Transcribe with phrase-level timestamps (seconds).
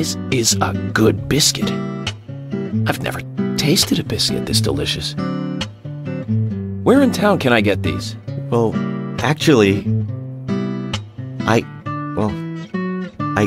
[0.00, 1.70] This is a good biscuit.
[2.86, 3.20] I've never
[3.58, 5.14] tasted a biscuit this delicious.
[6.84, 8.16] Where in town can I get these?
[8.48, 8.74] Well,
[9.18, 9.80] actually,
[11.40, 11.66] I,
[12.16, 12.30] well,
[13.36, 13.46] I,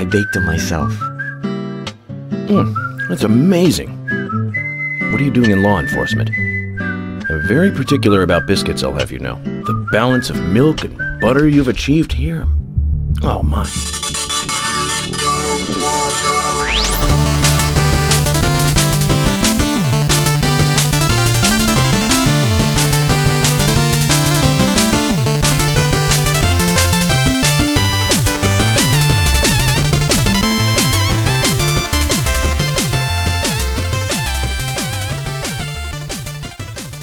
[0.00, 0.94] I baked them myself.
[2.48, 3.90] Mm, that's amazing.
[5.12, 6.30] What are you doing in law enforcement?
[6.30, 9.34] I'm very particular about biscuits, I'll have you know.
[9.44, 12.46] The balance of milk and butter you've achieved here.
[13.22, 13.68] Oh my.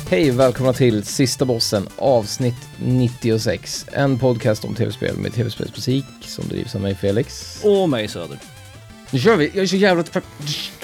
[0.10, 3.86] Hej och välkomna till Sista Bossen avsnitt 96.
[3.92, 7.60] En podcast om tv-spel med tv-spelsmusik som drivs av mig Felix.
[7.64, 8.40] Och mig Söder.
[9.12, 9.48] Nu kör vi!
[9.54, 10.24] Jag är så jävla fort,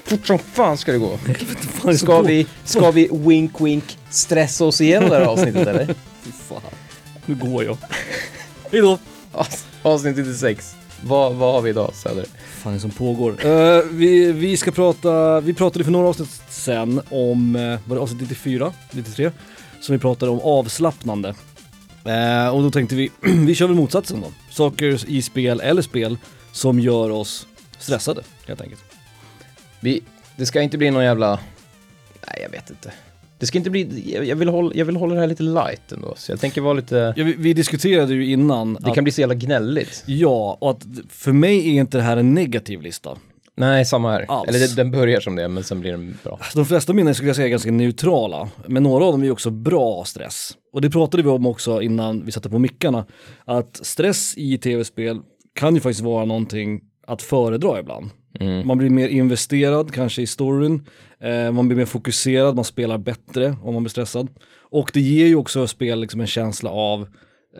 [0.04, 1.20] fort som fan ska det gå.
[1.98, 5.85] Ska vi, ska vi wink wink stressa oss igenom det här avsnittet eller?
[6.24, 6.62] Fy fan.
[7.26, 7.77] Nu går jag.
[8.71, 8.99] Hejdå.
[9.34, 10.76] Avs- Avsnitt 96.
[11.05, 12.26] Vad, vad har vi idag Söder?
[12.63, 13.46] fan är det som pågår?
[13.46, 18.01] Eh, vi, vi ska prata, vi pratade för några avsnitt sen om, uh, var det
[18.01, 19.32] avsnitt 94, 93?
[19.82, 21.35] Som vi pratade om avslappnande.
[22.05, 24.32] Eh, och då tänkte vi, vi kör väl motsatsen då.
[24.49, 26.18] Saker i spel eller spel
[26.51, 27.48] som gör oss
[27.79, 28.84] stressade helt enkelt.
[29.79, 30.04] Vi,
[30.35, 31.40] det ska inte bli någon jävla...
[32.27, 32.91] Nej, jag vet inte.
[33.44, 34.16] Det ska inte bli...
[34.27, 36.74] Jag vill hålla, jag vill hålla det här lite light ändå, så jag tänker vara
[36.74, 37.13] lite...
[37.18, 40.04] Ja, vi, vi diskuterade ju innan Det att, kan bli så jävla gnälligt.
[40.05, 43.18] ja, och att för mig är inte det här en negativ lista.
[43.55, 44.26] Nej, samma här.
[44.27, 44.50] Alls.
[44.50, 46.40] Eller den börjar som det, men sen blir den bra.
[46.55, 49.50] De flesta minnen skulle jag säga är ganska neutrala, men några av dem är också
[49.50, 50.52] bra stress.
[50.74, 53.05] Och det pratade vi om också innan vi satte på mickarna,
[53.46, 55.20] att stress i tv-spel
[55.55, 58.10] kan ju faktiskt vara någonting att föredra ibland.
[58.40, 58.68] Mm.
[58.68, 60.88] Man blir mer investerad kanske i storyn,
[61.54, 64.28] man blir mer fokuserad, man spelar bättre om man blir stressad.
[64.59, 67.01] Och det ger ju också spel liksom en känsla av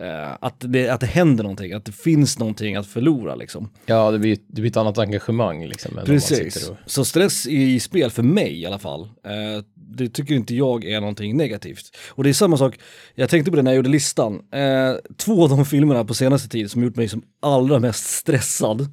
[0.00, 3.70] eh, att, det, att det händer någonting, att det finns någonting att förlora liksom.
[3.86, 6.00] Ja, det blir, det blir ett annat engagemang liksom.
[6.06, 6.68] Precis.
[6.68, 10.84] och- Så stress i spel för mig i alla fall, eh, det tycker inte jag
[10.84, 11.96] är någonting negativt.
[12.08, 12.78] Och det är samma sak,
[13.14, 16.48] jag tänkte på det när jag gjorde listan, eh, två av de filmerna på senaste
[16.48, 18.88] tid som gjort mig som allra mest stressad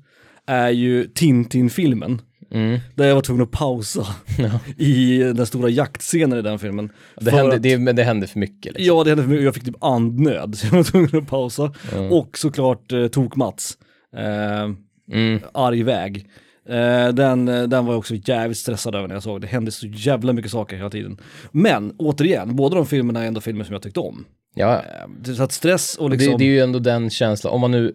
[0.48, 2.22] är ju Tintin-filmen.
[2.52, 2.80] Mm.
[2.96, 4.08] Där jag var tvungen att pausa
[4.78, 6.90] i den stora jaktscenen i den filmen.
[7.22, 8.86] Det hände, att- det, men det hände för mycket liksom.
[8.98, 9.44] Ja, det hände för mig.
[9.44, 11.74] Jag fick typ andnöd, så jag var tvungen att pausa.
[12.12, 13.78] Och såklart eh, Tok-Mats.
[14.18, 14.70] Eh,
[15.12, 15.40] Mm.
[15.54, 16.28] arg väg.
[16.70, 19.42] Eh, den, den var jag också jävligt stressad över när jag såg.
[19.42, 21.18] Det hände så jävla mycket saker hela tiden.
[21.52, 24.26] Men återigen, båda de filmerna är ändå filmer som jag tyckte om.
[24.54, 24.84] Ja,
[25.28, 26.32] Eh, så att stress och liksom...
[26.32, 27.94] det, det är ju ändå den känslan, om man nu,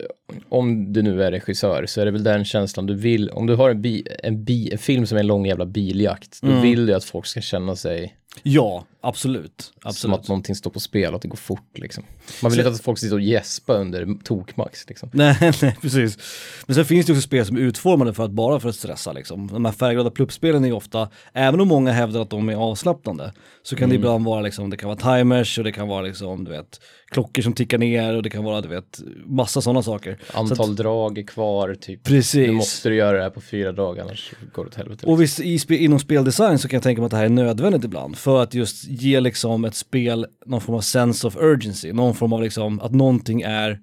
[0.49, 3.55] om du nu är regissör, så är det väl den känslan du vill, om du
[3.55, 6.87] har en, bi, en, bi, en film som är en lång jävla biljakt, då vill
[6.87, 9.61] du att folk ska känna sig Ja, absolut.
[9.61, 10.15] som absolut.
[10.21, 12.05] att någonting står på spel, att det går fort liksom.
[12.43, 15.11] Man vill inte att folk sitter och gäspar under tokmax liksom.
[15.13, 16.19] Nej, nej, precis.
[16.67, 19.13] Men sen finns det också spel som är utformade för att bara för att stressa
[19.13, 19.47] liksom.
[19.47, 23.33] De här färgglada pluppspelen är ju ofta, även om många hävdar att de är avslappnande,
[23.63, 26.45] så kan det ibland vara liksom, det kan vara timers och det kan vara liksom,
[26.45, 26.81] du vet,
[27.11, 30.19] klockor som tickar ner och det kan vara, du vet, massa sådana saker.
[30.27, 32.03] Så att- Antal drag är kvar, typ.
[32.05, 32.47] Precis.
[32.47, 35.07] Nu måste du göra det här på fyra dagar, annars går det åt helvete.
[35.07, 37.85] Och visst, i inom speldesign så kan jag tänka mig att det här är nödvändigt
[37.85, 42.15] ibland för att just ge liksom ett spel någon form av sense of urgency, någon
[42.15, 43.81] form av liksom att någonting är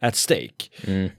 [0.00, 0.64] at stake.
[0.86, 1.10] Mm.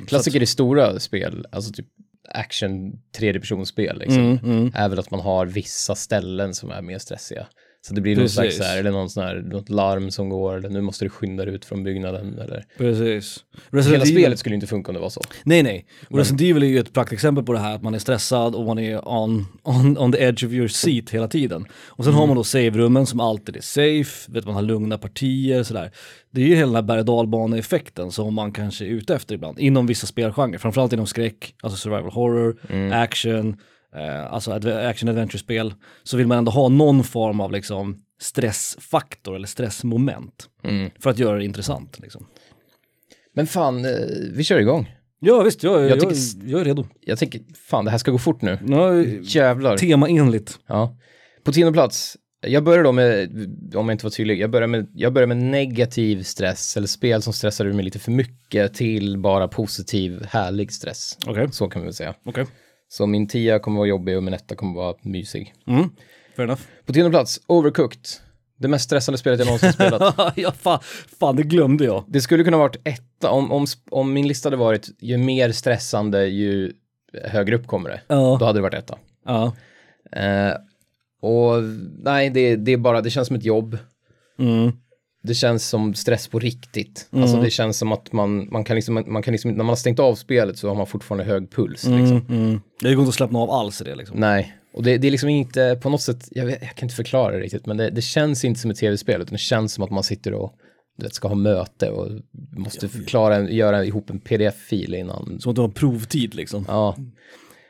[0.00, 1.86] Så Klassiker i stora spel, alltså typ
[2.28, 4.72] action tredjepersonsspel liksom, Mm, mm.
[4.74, 7.46] är väl att man har vissa ställen som är mer stressiga.
[7.88, 8.34] Så det blir någon Precis.
[8.34, 11.08] slags så här, eller någon sån här, något larm som går, eller nu måste du
[11.08, 12.64] skynda dig ut från byggnaden, eller...
[12.78, 13.44] Precis.
[13.70, 15.20] Hela Resident Evil- spelet skulle inte funka om det var så.
[15.44, 15.86] Nej, nej.
[16.10, 18.64] Och Resident Evil är ju ett praktexempel på det här att man är stressad och
[18.64, 21.66] man är on, on, on the edge of your seat hela tiden.
[21.86, 25.62] Och sen har man då save-rummen som alltid är safe, vet man har lugna partier
[25.62, 25.90] sådär.
[26.30, 29.34] Det är ju hela den här berg och dalbane-effekten som man kanske är ute efter
[29.34, 32.56] ibland, inom vissa spelgenrer, framförallt inom skräck, alltså survival horror,
[32.92, 33.56] action,
[33.96, 34.52] eh, alltså
[34.88, 40.90] action adventure-spel, så vill man ändå ha någon form av liksom stressfaktor eller stressmoment Mm.
[41.00, 41.98] för att göra det intressant.
[41.98, 42.26] Liksom.
[43.34, 43.90] Men fan, eh,
[44.32, 44.92] vi kör igång.
[45.20, 46.86] Ja visst, jag, jag, Jag tycker- jag är redo.
[47.00, 48.58] Jag tänker, fan det här ska gå fort nu.
[48.68, 49.76] Ja, Jävlar.
[49.76, 50.58] temaenligt.
[50.66, 50.96] Ja.
[51.44, 52.16] På tionde plats,
[52.46, 53.30] jag börjar då med,
[53.76, 57.22] om jag inte var tydlig, jag börjar med, jag börjar med negativ stress, eller spel
[57.22, 61.18] som stressar ur mig lite för mycket, till bara positiv, härlig stress.
[61.26, 62.14] Okej, Så kan vi väl säga.
[62.24, 62.46] okej.
[62.88, 65.54] Så min tia kommer vara jobbig och min etta kommer vara mysig.
[65.66, 65.90] Mm.
[66.36, 66.62] Fair enough.
[66.86, 68.00] På tionde plats, Overcooked.
[68.58, 70.32] Det mest stressande spelet jag någonsin spelat.
[70.36, 70.78] ja, fan,
[71.20, 72.04] fan, det glömde jag.
[72.08, 76.26] Det skulle kunna varit etta, om, om, om min lista hade varit ju mer stressande
[76.26, 76.72] ju
[77.24, 78.00] högre upp kommer det.
[78.06, 78.36] Ja.
[78.40, 78.98] Då hade det varit etta.
[79.24, 79.52] Ja.
[80.12, 80.52] Eh,
[81.20, 81.62] och
[81.98, 83.78] nej, det, det är bara, det känns som ett jobb.
[84.38, 84.72] Mm.
[85.26, 87.08] Det känns som stress på riktigt.
[87.12, 89.76] Alltså det känns som att man, man kan liksom, man kan liksom, när man har
[89.76, 91.84] stängt av spelet så har man fortfarande hög puls.
[91.84, 92.16] Liksom.
[92.16, 92.26] Mm.
[92.28, 92.60] Mm.
[92.80, 94.20] Det går inte att slappna av alls i det liksom.
[94.20, 96.94] Nej, och det, det är liksom inte på något sätt, jag, vet, jag kan inte
[96.94, 99.84] förklara det riktigt, men det, det känns inte som ett tv-spel, utan det känns som
[99.84, 100.52] att man sitter och
[100.98, 102.08] du vet, ska ha möte och
[102.56, 105.40] måste förklara, en, göra ihop en pdf-fil innan.
[105.40, 106.64] Som att du har provtid liksom.
[106.68, 106.96] Ja.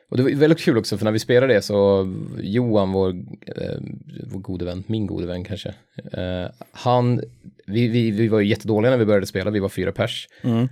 [0.08, 2.08] Och det var väldigt kul också, för när vi spelade det så
[2.38, 3.08] Johan, vår,
[3.56, 3.78] eh,
[4.26, 5.68] vår gode vän, min gode vän kanske,
[6.12, 7.20] eh, han,
[7.66, 10.28] vi, vi, vi var ju jättedåliga när vi började spela, vi var fyra pers.
[10.42, 10.68] Mm.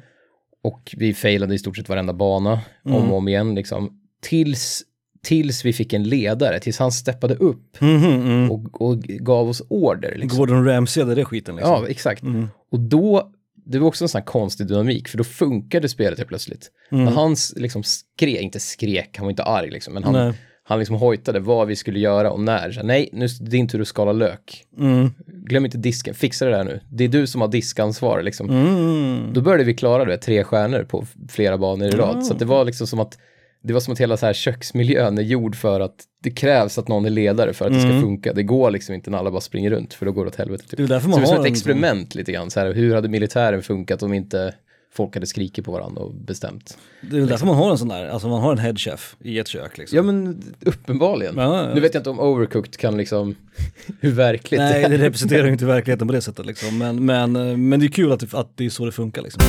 [0.62, 4.00] Och vi failade i stort sett varenda bana, om och om igen liksom.
[4.22, 4.82] Tills,
[5.22, 8.50] tills vi fick en ledare, tills han steppade upp Mhm, mm.
[8.50, 10.14] och, och gav oss order.
[10.18, 10.38] Liksom.
[10.38, 11.72] Gordon Ramsay hade det skiten liksom.
[11.72, 12.22] Ja, exakt.
[12.70, 13.32] Och då,
[13.64, 16.70] det var också en sån här konstig dynamik, för då funkade spelet helt plötsligt.
[16.88, 20.32] När han liksom skrek, inte skrek, han var inte arg liksom, men han, Nej.
[20.64, 22.70] han liksom hojtade vad vi skulle göra och när.
[22.70, 24.64] Så, Nej, nu är det din tur att skala lök.
[24.78, 25.10] Mm.
[25.26, 26.80] Glöm inte disken, fixa det där nu.
[26.90, 28.50] Det är du som har diskansvar liksom.
[28.50, 29.32] Mm.
[29.32, 32.16] Då började vi klara det, tre stjärnor på flera banor i rad.
[32.16, 32.20] Ah.
[32.20, 33.18] Så det var liksom som att
[33.66, 36.88] det var som att hela så här köksmiljön är gjord för att det krävs att
[36.88, 38.32] någon är ledare för att det ska funka.
[38.32, 40.64] Det går liksom inte när alla bara springer runt för då går det åt helvete.
[40.68, 40.78] Typ.
[40.78, 40.88] Mm.
[40.88, 42.50] Det är därför så man det är som ett en experiment lite grann.
[42.50, 44.54] Så här, hur hade militären funkat om inte
[44.94, 46.78] folk hade skrikit på varandra och bestämt?
[47.00, 49.38] Det är väl därför man har en sån där, alltså man har en headchef i
[49.38, 49.96] ett kök liksom.
[49.96, 51.34] Ja men uppenbarligen.
[51.36, 51.74] Ja, ja.
[51.74, 53.34] Nu vet jag inte om Overcooked kan liksom,
[54.00, 54.98] hur verkligt Nej, det det är.
[54.98, 56.78] representerar ju inte verkligheten på det sättet liksom.
[56.78, 59.22] Men, men, eh, men det är kul att det, att det är så det funkar
[59.22, 59.42] liksom.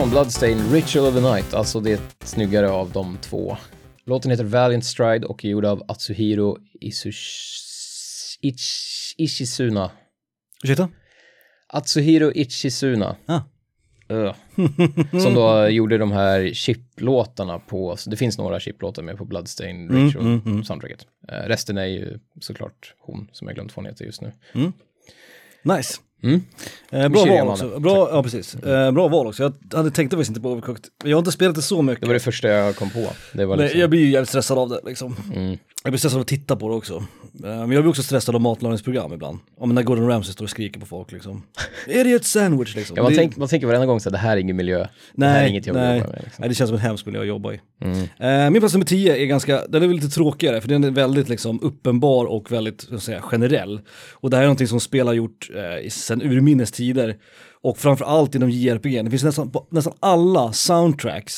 [0.00, 3.56] Från Bloodstain, Ritual of the Night, alltså det snyggare av de två.
[4.04, 8.38] Låten heter Valiant Stride och är gjord av Atsuhiro Isush...
[8.40, 9.14] Ich...
[9.18, 9.90] Ishizuna.
[10.64, 10.88] Ursäkta?
[11.66, 13.16] Atsuhiro Ichizuna.
[13.26, 13.40] Ah.
[14.08, 14.34] Öh.
[15.22, 20.64] Som då gjorde de här chip-låtarna på, det finns några chip-låtar med på Bloodstain Ritual
[20.64, 21.06] soundtracket.
[21.28, 24.32] Eh, resten är ju såklart hon som jag glömt vad hon heter just nu.
[25.62, 26.00] Nice.
[26.22, 26.42] Mm.
[26.90, 27.80] Eh, bra val också.
[27.80, 28.54] Bra, ja, precis.
[28.54, 29.42] Eh, bra val också.
[29.42, 30.84] Jag hade tänkt faktiskt inte på Overcooked.
[31.04, 32.00] Jag har inte spelat det så mycket.
[32.00, 33.06] Det var det första jag kom på.
[33.32, 35.16] Det var liksom, jag blir ju jävligt stressad av det liksom.
[35.34, 35.58] Mm.
[35.84, 36.94] Jag blir stressad av att titta på det också.
[36.96, 37.04] Eh,
[37.40, 39.38] Men jag blir också stressad av matlagningsprogram ibland.
[39.58, 41.42] Om när Gordon Ramsay står och skriker på folk liksom.
[41.86, 42.96] Idiot sandwich liksom.
[42.96, 44.86] ja, man, Det- tänk, man tänker varenda gång så här, det här är ingen miljö.
[45.14, 46.00] det här är Nej, inget jag nej.
[46.00, 46.08] med.
[46.08, 46.30] Liksom.
[46.38, 47.60] nej, det känns som en hemsk miljö att jobba i.
[47.80, 47.98] Mm.
[48.46, 50.90] Eh, min plats nummer 10 är ganska, den är väl lite tråkigare för den är
[50.90, 53.80] väldigt liksom uppenbar och väldigt, så att säga, generell.
[54.12, 57.16] Och det här är någonting som spel har gjort eh, i- sedan urminnes tider.
[57.62, 59.02] Och framförallt inom JRPG.
[59.04, 61.34] Det finns nästan, på nästan alla soundtracks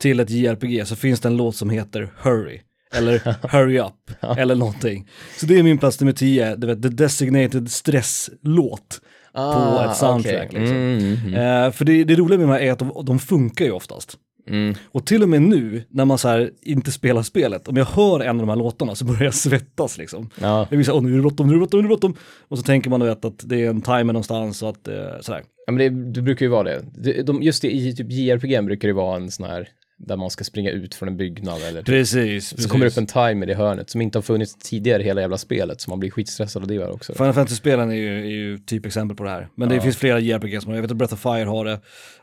[0.00, 2.60] till ett JRPG så finns det en låt som heter Hurry.
[2.96, 5.08] Eller Hurry Up, eller någonting.
[5.38, 9.00] Så det är min plats nummer 10, du vet, The Designated Stress-låt
[9.32, 10.46] på Ah, ett soundtrack.
[10.48, 10.60] okej.
[10.60, 10.76] Liksom.
[10.76, 11.64] Mm, mm, mm.
[11.66, 14.18] Eh, för det, det roliga med de här är att de, de funkar ju oftast.
[14.48, 14.74] Mm.
[14.92, 18.28] Och till och med nu, när man så inte spelar spelet, om jag hör en
[18.30, 20.30] av de här låtarna så börjar jag svettas liksom.
[20.40, 20.58] Ja.
[20.58, 21.88] Jag blir såhär, åh nu är det bråttom, nu är det bråttom, nu är det
[21.88, 22.14] bråttom.
[22.48, 25.42] Och så tänker man vet att det är en timer någonstans och att eh, sådär.
[25.66, 26.84] Ja, men det, det brukar ju vara det.
[26.94, 30.30] det de, just det, i typ JRPG brukar det vara en sån här där man
[30.30, 33.54] ska springa ut från en byggnad eller Precis, så kommer det upp en timer i
[33.54, 36.68] hörnet som inte har funnits tidigare i hela jävla spelet så man blir skitstressad av
[36.68, 37.12] det också.
[37.14, 39.48] Final Fantasy-spelen är ju, är ju typexempel på det här.
[39.54, 41.80] Men det finns flera JRPG som har, jag vet att Breath of Fire har det.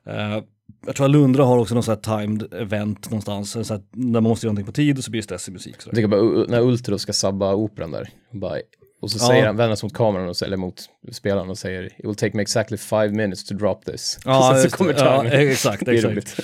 [0.09, 0.43] Eh,
[0.85, 4.11] jag tror att Lundra har också någon sån här timed event någonstans, så här, där
[4.21, 5.73] man måste göra någonting på tid och så blir det stressig musik.
[5.75, 5.95] Jag Sådär.
[5.95, 8.09] tänker bara när Ultro ska sabba operan där.
[8.31, 8.57] Bara,
[9.01, 9.27] och så Ja.
[9.27, 10.75] säger han, vänder sig mot kameran och, så- eller mot
[11.11, 14.01] spelaren och säger It will take me exactly five minutes to drop this.
[14.23, 14.99] sen just så kommer det.
[14.99, 16.41] ja, exakt, exakt.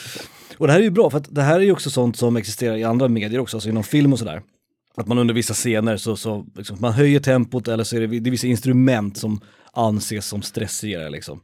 [0.60, 2.36] Och det här är ju bra för att det här är ju också sånt som
[2.36, 4.42] existerar i andra medier också, alltså inom film och sådär.
[4.96, 8.20] Att man under vissa scener så, så liksom, man höjer tempot eller så är det,
[8.20, 9.42] det är vissa instrument som
[9.74, 11.42] anses som stressigare liksom.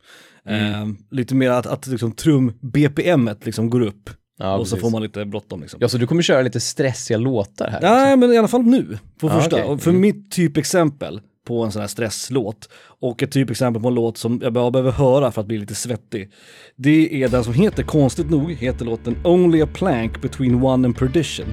[0.49, 4.81] Eh, lite mer att, att liksom, trum-BPM liksom går upp Ja, och så precis.
[4.81, 5.77] får man lite bråttom liksom.
[5.81, 7.79] Ja, så du kommer köra lite stressiga låtar här?
[7.81, 9.55] Ja, men i alla fall nu, på första.
[9.55, 9.63] okej.
[9.69, 14.17] Och för mitt typexempel på en sån här stresslåt och ett typexempel på en låt
[14.17, 16.31] som jag bara behöver höra för att bli lite svettig.
[16.75, 20.97] Det är den som heter, konstigt nog, heter låten Only a plank between one and
[20.97, 21.45] perdition.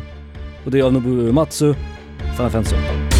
[0.65, 1.75] Och det är av Nobuo Uematsu,
[2.37, 3.12] Final Fantasy 8.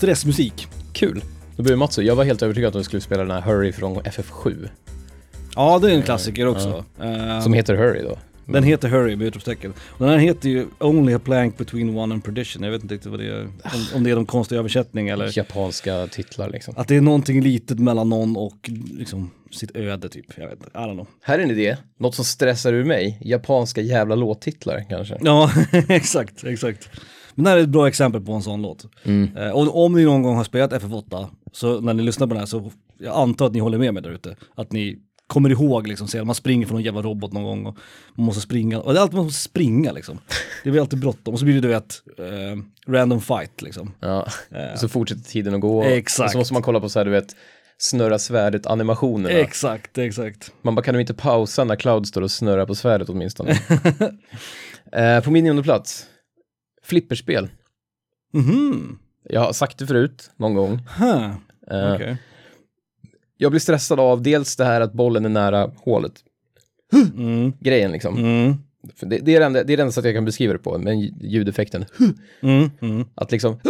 [0.00, 0.68] Stressmusik.
[0.92, 1.22] Kul.
[1.56, 3.96] Då börjar Mats jag var helt övertygad att de skulle spela den här Hurry från
[3.96, 4.68] FF7.
[5.56, 6.84] Ja, det är en klassiker också.
[7.02, 8.18] Eh, Som heter Hurry då.
[8.46, 9.74] Den heter Hurry med utropstecken.
[9.98, 12.62] Den här heter ju Only a plank between one and perdition.
[12.62, 15.38] Jag vet inte riktigt vad det är, om, om det är de konstiga översättning eller
[15.38, 16.74] Japanska titlar liksom.
[16.76, 20.26] att det är någonting litet mellan någon och liksom sitt öde typ.
[20.36, 21.06] Jag vet inte, I don't know.
[21.22, 21.76] Här är en idé.
[21.98, 23.18] Något som stressar ur mig.
[23.20, 25.18] Japanska jävla låttitlar kanske.
[25.20, 25.50] Ja,
[25.88, 26.90] exakt, exakt.
[27.34, 28.86] Men det här är ett bra exempel på en sån låt.
[29.36, 32.40] Eh, och om ni någon gång har spelat FF8, så när ni lyssnar på den
[32.40, 34.36] här så jag antar att ni håller med mig där ute.
[34.54, 37.76] Att ni kommer ihåg liksom, ser man springer från någon jävla robot någon gång och
[38.14, 38.80] man måste springa.
[38.80, 40.18] Och det är alltid man måste springa liksom.
[40.64, 41.34] Det blir alltid bråttom.
[41.34, 43.94] Och så blir det du vet, eh, random fight liksom.
[44.00, 44.26] Ja.
[44.72, 45.82] Och så fortsätter tiden att gå.
[45.82, 46.26] Exakt.
[46.26, 47.36] Och så måste man kolla på så här, du vet,
[47.78, 49.30] snurra svärdet animationerna.
[49.38, 50.52] Exakt, exakt.
[50.62, 53.50] Man bara, kan du inte pausa när Cloud står och snurrar på svärdet åtminstone?
[54.92, 56.06] eh, på min nionde plats,
[56.82, 57.48] flipperspel.
[58.32, 60.80] Mhm, Jag har sagt det förut, någon gång.
[60.98, 61.30] huh.
[61.70, 62.16] Eh, okej.
[63.36, 66.12] Jag blir stressad av dels det här att bollen är nära hålet.
[67.16, 68.16] Mm, Grejen liksom.
[68.18, 68.54] mm,
[69.00, 70.78] det, det, är det enda, det är det enda sättet jag kan beskriva det på,
[70.78, 71.84] med ljudeffekten.
[72.42, 73.06] mm, mm.
[73.14, 73.60] Att liksom,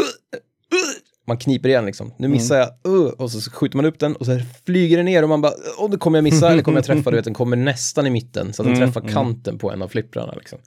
[1.26, 2.12] man kniper igen liksom.
[2.18, 5.22] Nu missar jag, uh, och så skjuter man upp den och så flyger den ner
[5.22, 7.34] och man bara, åh, nu kommer jag missa eller kommer jag träffa, du vet, den
[7.34, 10.58] kommer nästan i mitten så att den Mm, träffar kanten på en av flipprarna liksom.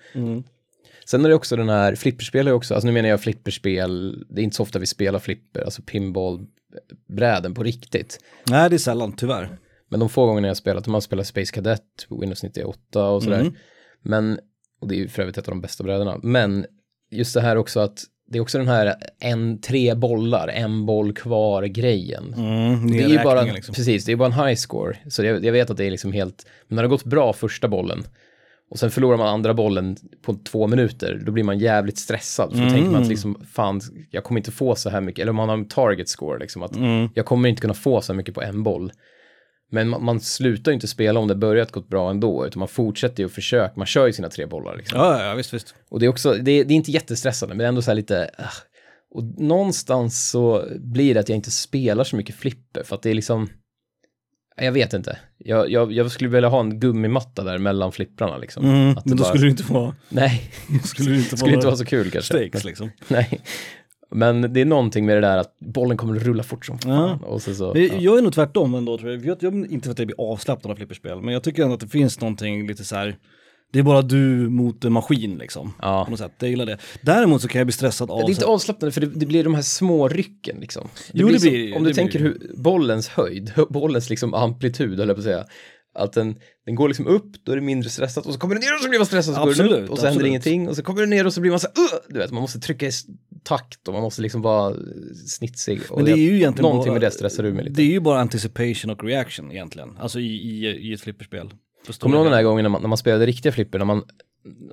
[1.05, 4.41] Sen är det också den här, flipperspel är också, alltså nu menar jag flipperspel, det
[4.41, 8.19] är inte så ofta vi spelar flipper, alltså pinballbräden på riktigt.
[8.49, 9.57] Nej, det är sällan, tyvärr.
[9.89, 13.39] Men de få gångerna jag har spelat, man spelar Space Cadet, Windows 98 och sådär.
[13.39, 13.53] Mm.
[14.01, 14.39] Men,
[14.81, 16.65] och det är ju för övrigt ett av de bästa brädorna, men
[17.11, 21.13] just det här också att det är också den här en, tre bollar, en boll
[21.13, 22.33] kvar grejen.
[22.37, 23.75] Mm, Det är ju bara, liksom.
[23.75, 24.97] precis, det är bara en high score.
[25.09, 27.33] Så jag, jag vet att det är liksom helt, men när det har gått bra
[27.33, 28.03] första bollen
[28.69, 32.51] och sen förlorar man andra bollen på två minuter, då blir man jävligt stressad.
[32.51, 35.29] För då tänker man att liksom, fan, jag kommer inte få så här mycket, eller
[35.29, 37.09] om man har en target score, liksom att Mm.
[37.15, 38.91] jag kommer inte kunna få så här mycket på en boll.
[39.71, 42.67] Men man, man slutar ju inte spela om det börjat gått bra ändå, utan man
[42.67, 44.99] fortsätter ju att försöka, man kör ju sina tre bollar liksom.
[44.99, 45.75] Ja, ja, visst, visst.
[45.89, 48.29] Och det är också, det är, det är inte jättestressande, men ändå så här lite,
[48.37, 48.43] ah.
[49.15, 53.09] och någonstans så blir det att jag inte spelar så mycket flipper, för att det
[53.09, 53.49] är liksom,
[54.57, 55.17] jag vet inte.
[55.37, 58.65] Jag, jag, jag skulle vilja ha en gummimatta där mellan flipprarna liksom.
[58.65, 60.51] Mm, men då bara- skulle det inte vara, Nej,
[60.83, 62.33] skulle det inte skulle inte vara så kul kanske.
[62.33, 62.89] stakes liksom.
[63.07, 63.41] Nej.
[64.15, 67.19] Men det är någonting med det där att bollen kommer att rulla fort som fan.
[67.21, 67.27] Ja.
[67.27, 67.81] Och så, så, ja.
[67.99, 69.25] Jag är nog tvärtom ändå tror jag.
[69.25, 71.79] jag, jag inte för att jag blir avslappnad av flipperspel, men jag tycker ändå att
[71.81, 73.15] det finns någonting lite så här.
[73.73, 75.73] Det är bara du mot en maskin liksom.
[75.81, 76.03] Ja.
[76.05, 76.77] På något sätt, jag gillar det.
[77.01, 78.19] Däremot så kan jag bli stressad av...
[78.19, 80.87] Det är inte avslappnande för det, det blir de här små rycken liksom.
[81.13, 84.99] Jo, det som- blir- Om du det tänker blir- hur bollens höjd, bollens liksom amplitud
[84.99, 85.45] höll jag på att säga.
[85.95, 88.61] Att den, den går liksom upp, då är det mindre stressat och så kommer den
[88.63, 90.23] ner och så blir man stressad och så går den Absolut, upp och så händer
[90.23, 90.29] det absolut.
[90.29, 92.31] ingenting och så kommer den ner och så blir man så här, "Ugh!" du vet,
[92.31, 92.91] man måste trycka i
[93.43, 94.75] takt och man måste liksom vara
[95.27, 95.81] snitsig.
[95.89, 97.75] Och Men det är ju egentligen Någonting bara, med det stressar ur mig lite.
[97.75, 99.89] Det är ju bara anticipation och reaction egentligen.
[99.99, 101.49] Alltså i, i, i ett flipperspel.
[101.99, 104.03] Kommer du ihåg den här gången när man, när man spelade riktiga flipper, när man,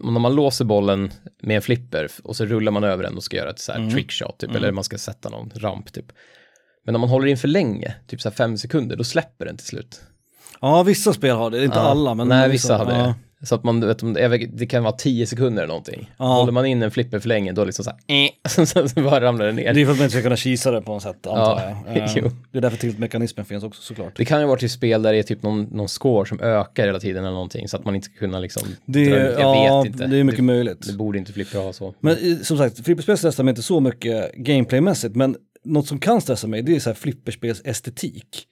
[0.01, 1.11] när man låser bollen
[1.43, 3.79] med en flipper och så rullar man över den och ska göra ett så här
[3.79, 3.91] Mm.
[3.91, 6.13] trickshot typ, eller man ska sätta någon ramp typ.
[6.85, 9.57] Men när man håller in för länge, typ så här fem sekunder, då släpper den
[9.57, 10.01] till slut.
[10.61, 11.65] Ja, vissa spel har det.
[11.65, 11.83] Inte Ja.
[11.83, 13.03] alla, men Nej, vissa hade ja.
[13.03, 13.15] det.
[13.43, 16.11] Så att man, vet, det, det kan vara tio sekunder eller någonting.
[16.17, 16.25] Ja.
[16.25, 19.47] Håller man in en flipper för länge, då liksom så här, eh, så, bara ramlar
[19.47, 19.75] den ner.
[19.75, 21.77] Det är för att man inte ska kunna kisa det på något sätt, antar Ja,
[21.87, 21.97] jag.
[21.97, 22.31] Eh, jo.
[22.53, 24.13] Det är därför tiltmekanismen finns också såklart.
[24.17, 26.87] Det kan ju vara till spel där det är typ någon, någon score som ökar
[26.87, 29.05] hela tiden eller någonting, så att man inte ska kunna liksom Det.
[29.05, 30.07] Jag ja, vet inte.
[30.07, 30.87] det är mycket det, möjligt.
[30.87, 31.95] det borde inte flipper ha så.
[32.01, 36.21] Men eh, som sagt, flipperspel stressar mig inte så mycket gameplaymässigt, men något som kan
[36.21, 38.47] stressa mig, det är så här flipperspels estetik.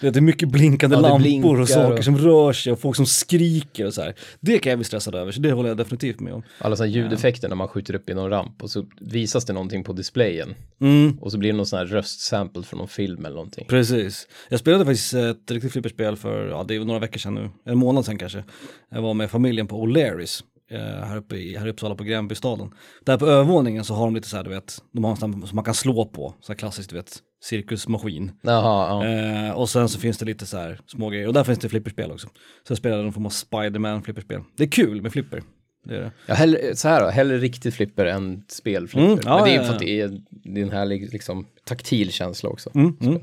[0.00, 2.96] Det är mycket blinkande Ja, lampor blinkar och saker och- som rör sig och folk
[2.96, 4.14] som skriker och så här.
[4.40, 6.42] Det kan jag bli stressad över, så det håller jag definitivt med om.
[6.58, 9.84] Alla sådana ljudeffekter när man skjuter upp i någon ramp och så visas det någonting
[9.84, 10.54] på displayen.
[10.80, 11.18] Mm.
[11.20, 13.66] Och så blir det någon sån här röstsample från någon film eller någonting.
[13.68, 14.28] Precis.
[14.48, 17.78] Jag spelade faktiskt ett riktigt flipperspel för, ja det är några veckor sedan nu, en
[17.78, 18.44] månad sedan kanske.
[18.90, 22.70] Jag var med familjen på O'Learys, eh, här uppe i, här i Uppsala på Gränbystaden.
[23.04, 25.34] Där på övervåningen så har de lite så här, du vet, de har en sån
[25.34, 28.32] här som man kan slå på, så här klassiskt, du vet, cirkusmaskin.
[28.42, 29.06] Jaha, ja.
[29.06, 31.68] Eh, och sen så finns det lite så här små grejer, och där finns det
[31.68, 32.28] flipperspel också.
[32.66, 34.40] Så jag spelade någon form av Spiderman flipperspel.
[34.56, 35.42] Det är kul med flipper.
[35.84, 36.10] Det är det.
[36.26, 39.06] ja hellre, så här då, hellre riktigt flipper än spelflipper.
[39.06, 41.46] Mm, ja, Men det är ja, för att det är, det är en härlig liksom,
[41.64, 42.70] taktil känsla också.
[42.74, 43.20] Mm, mm.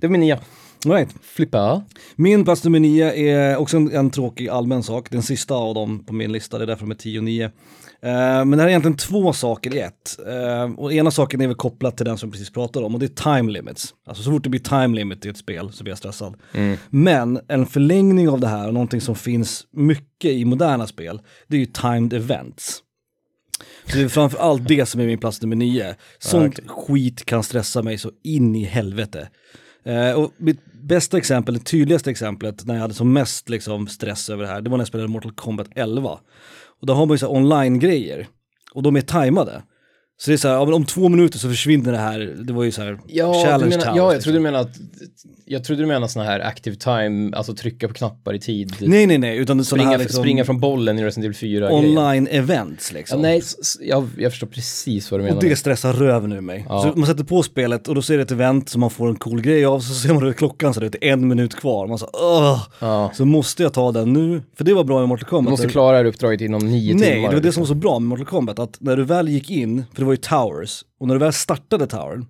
[0.00, 0.40] Det var min nya.
[0.86, 1.14] Right.
[1.22, 1.82] Flippa.
[2.16, 6.04] Min plats nummer nio är också en, en tråkig allmän sak, den sista av dem
[6.04, 7.50] på min lista, det är därför de är 10 och 9.
[8.04, 10.18] Eh, men det här är egentligen två saker i ett.
[10.26, 13.06] Eh, och ena saken är väl kopplat till den som precis pratade om och det
[13.06, 13.94] är time limits.
[14.06, 16.34] Alltså så fort det blir time limit i ett spel så blir jag stressad.
[16.90, 21.56] Men en förlängning av det här, och någonting som finns mycket i moderna spel, det
[21.56, 22.80] är ju timed events.
[23.86, 25.94] Så det är framför allt det som är min plats nummer nio.
[26.18, 29.28] Sånt skit kan stressa mig så in i helvete.
[29.84, 34.30] Eh, och mitt bästa exempel, det tydligaste exemplet när jag hade som mest liksom, stress
[34.30, 36.18] över det här, det var när jag spelade Mortal Kombat 11.
[36.80, 38.28] Och då har man ju online-grejer,
[38.72, 39.62] och de är tajmade.
[40.16, 42.70] Så det är så här, om två minuter så försvinner det här, det var ju
[42.72, 44.22] så här Ja, du challenge menar, ja, jag liksom.
[44.22, 44.76] trodde du menade att,
[45.46, 48.74] jag trodde du menade såna här active time, alltså trycka på knappar i tid.
[48.80, 51.68] Nej, nej, nej, utan sådana springa, här liksom springa från bollen i Resident Evil 4
[51.70, 51.82] grejer.
[51.82, 53.18] online-events liksom.
[53.18, 53.42] Ja, nej,
[53.80, 55.36] jag, jag förstår precis vad du menar.
[55.36, 56.66] Och det stressar röven ur mig.
[56.68, 56.82] Ja.
[56.82, 59.16] Så man sätter på spelet och då ser det ett event som man får en
[59.16, 61.86] cool grej av, så ser man att klockan så det är en minut kvar.
[61.86, 62.66] Man så Åh!
[62.78, 63.10] Ja.
[63.14, 65.50] Så måste jag ta den nu, för det var bra i Mortal Du Kombat.
[65.50, 67.28] måste Där- klara det här uppdraget inom nio Nej, timmar.
[67.28, 67.60] det var det som liksom.
[67.62, 70.12] var så bra med Mortal Kombat, att när du väl gick in, för det var
[70.12, 72.26] ju towers, och när du väl startade towern,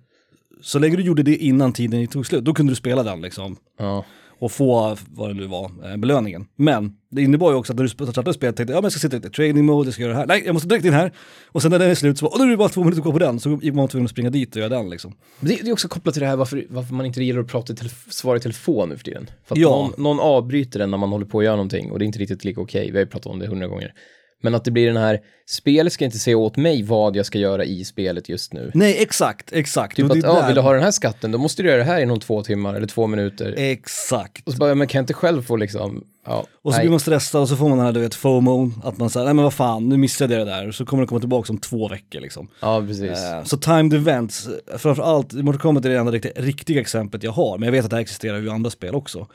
[0.61, 3.55] så länge du gjorde det innan tiden tog slut, då kunde du spela den liksom.
[3.79, 4.05] Ja.
[4.39, 6.47] Och få, vad det nu var, eh, belöningen.
[6.55, 8.91] Men det innebar ju också att när du startade spelet tänkte jag, ja men jag
[8.91, 10.85] ska sitta lite i training mode, jag ska göra det här, nej jag måste direkt
[10.85, 11.11] in här.
[11.51, 13.11] Och sen när den är slut så, och nu är det bara två minuter kvar
[13.11, 15.13] på den, så gick man tvungen att springa dit och göra den liksom.
[15.39, 17.73] Det, det är också kopplat till det här varför, varför man inte gillar att prata
[17.73, 17.75] i
[18.09, 19.29] svara i telefon nu för tiden.
[19.45, 19.69] För att Ja.
[19.69, 22.19] någon, någon avbryter den när man håller på att göra någonting och det är inte
[22.19, 22.85] riktigt lika okej.
[22.91, 23.93] Vi har ju pratat om det hundra gånger.
[24.41, 27.37] Men att det blir den här, spelet ska inte säga åt mig vad jag ska
[27.39, 28.71] göra i spelet just nu.
[28.73, 29.95] Nej, exakt, exakt.
[29.95, 31.77] Typ Och att, ja, där- vill du ha den här skatten, då måste du göra
[31.77, 33.53] det här inom två timmar eller två minuter.
[33.57, 34.47] Exakt.
[34.47, 36.85] Och så bara, men kan jag inte själv få liksom, ja, Och så nej.
[36.85, 39.25] blir man stressad och så får man den här, du vet, FOMO, att man säger,
[39.25, 41.57] nej men vad fan, nu missade jag det där, så kommer det komma tillbaka om
[41.59, 42.47] två veckor liksom.
[42.59, 43.09] Ja, precis.
[43.23, 47.57] Eh, Så timed events, framförallt, Mortal Kombat är det enda riktiga, riktiga exemplet jag har,
[47.57, 49.27] men jag vet att det här existerar ju i andra spel också.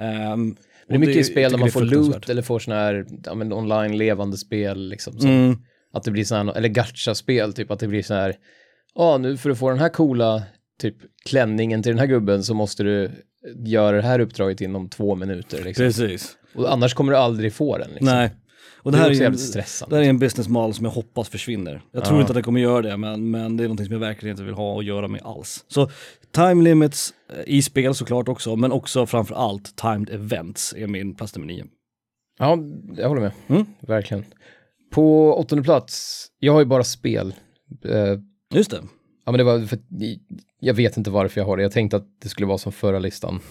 [0.00, 0.56] Ehm,
[0.88, 3.34] det är mycket jag spel där man det får loot eller får såna här, ja
[3.34, 5.20] men online levande spel liksom.
[5.20, 5.56] Som, Mm.
[5.92, 8.34] Att det blir här, eller gacha-spel, typ att det blir så här,
[8.94, 10.42] ja nu för att få den här coola,
[10.80, 13.10] typ klänningen till den här gubben så måste du
[13.56, 15.84] göra det här uppdraget inom två minuter liksom.
[15.84, 16.36] Precis.
[16.54, 18.06] Och annars kommer du aldrig få den liksom.
[18.06, 18.30] Nej.
[18.82, 19.94] Och Det det, är här också är, jävligt en, stressande.
[19.94, 21.82] det här är en business model som jag hoppas försvinner.
[21.92, 22.20] Jag tror Ja.
[22.20, 24.44] inte att det kommer göra det, men, men det är någonting som jag verkligen inte
[24.44, 25.64] vill ha att göra med alls.
[25.68, 25.90] Så
[26.32, 31.14] time limits eh, i spel såklart också, men också framför allt timed events är min
[31.14, 31.64] plats nummer nio.
[32.38, 32.58] Ja,
[32.96, 33.32] jag håller med.
[33.48, 33.66] Mm.
[33.80, 34.24] Verkligen.
[34.90, 37.34] På åttonde plats, jag har ju bara spel.
[37.84, 38.18] Eh,
[38.54, 38.80] Just det.
[39.26, 39.78] ja men det var för
[40.60, 41.62] jag vet inte varför jag har det.
[41.62, 43.40] Jag tänkte att det skulle vara som förra listan.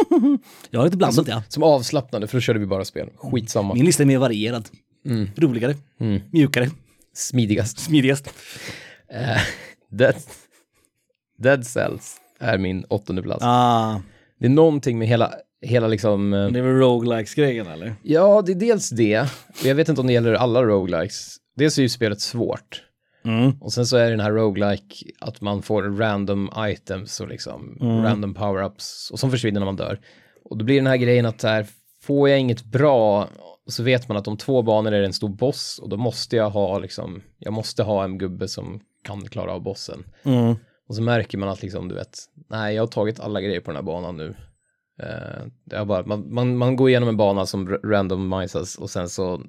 [0.70, 1.42] Jag har lite blandat ja.
[1.48, 3.08] Som avslappnade, för då körde vi bara spel.
[3.16, 3.74] Skitsamma.
[3.74, 4.68] Min lista är mer varierad.
[5.06, 5.28] Mm.
[5.36, 6.20] Roligare, Mm.
[6.32, 6.70] mjukare,
[7.14, 7.78] Smidigast.
[7.78, 8.30] smidigast.
[9.12, 9.40] Eh,
[9.90, 10.14] Dead,
[11.38, 13.44] Dead Cells är min åttonde plats.
[13.44, 14.00] Ah,
[14.40, 16.32] Det är någonting med hela, hela liksom...
[16.34, 17.94] eh, det är väl roguelikes-grejen eller?
[18.02, 19.26] Ja, det är dels det.
[19.64, 21.36] Jag vet inte om det gäller alla roguelikes.
[21.56, 22.82] Dels är ju spelet svårt.
[23.26, 23.52] Mm.
[23.60, 27.78] Och sen så är det den här roguelike att man får random items och liksom
[28.04, 30.00] random power-ups och som försvinner när man dör.
[30.44, 31.66] Och då blir den här grejen att så här,
[32.02, 33.28] får jag inget bra,
[33.66, 36.36] så vet man att om två banor är det en stor boss och då måste
[36.36, 40.04] jag ha liksom, jag måste ha en gubbe som kan klara av bossen.
[40.22, 40.54] Mm.
[40.88, 42.18] Och så märker man att liksom, du vet,
[42.50, 44.34] nej, jag har tagit alla grejer på den här banan nu.
[45.02, 48.90] Eh, det är bara, man, man, man går igenom en bana som r- randomisas och
[48.90, 49.40] sen så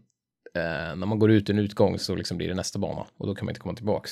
[0.56, 3.36] eh, när man går ut en utgång så liksom blir det nästa bana och då
[3.36, 4.12] kan man inte komma tillbaks.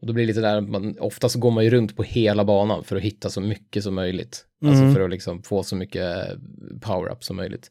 [0.00, 2.44] Och då blir det lite där, man, ofta så går man ju runt på hela
[2.44, 4.44] banan för att hitta så mycket som möjligt.
[4.64, 6.26] Alltså för att liksom få så mycket
[6.80, 7.70] power-up som möjligt.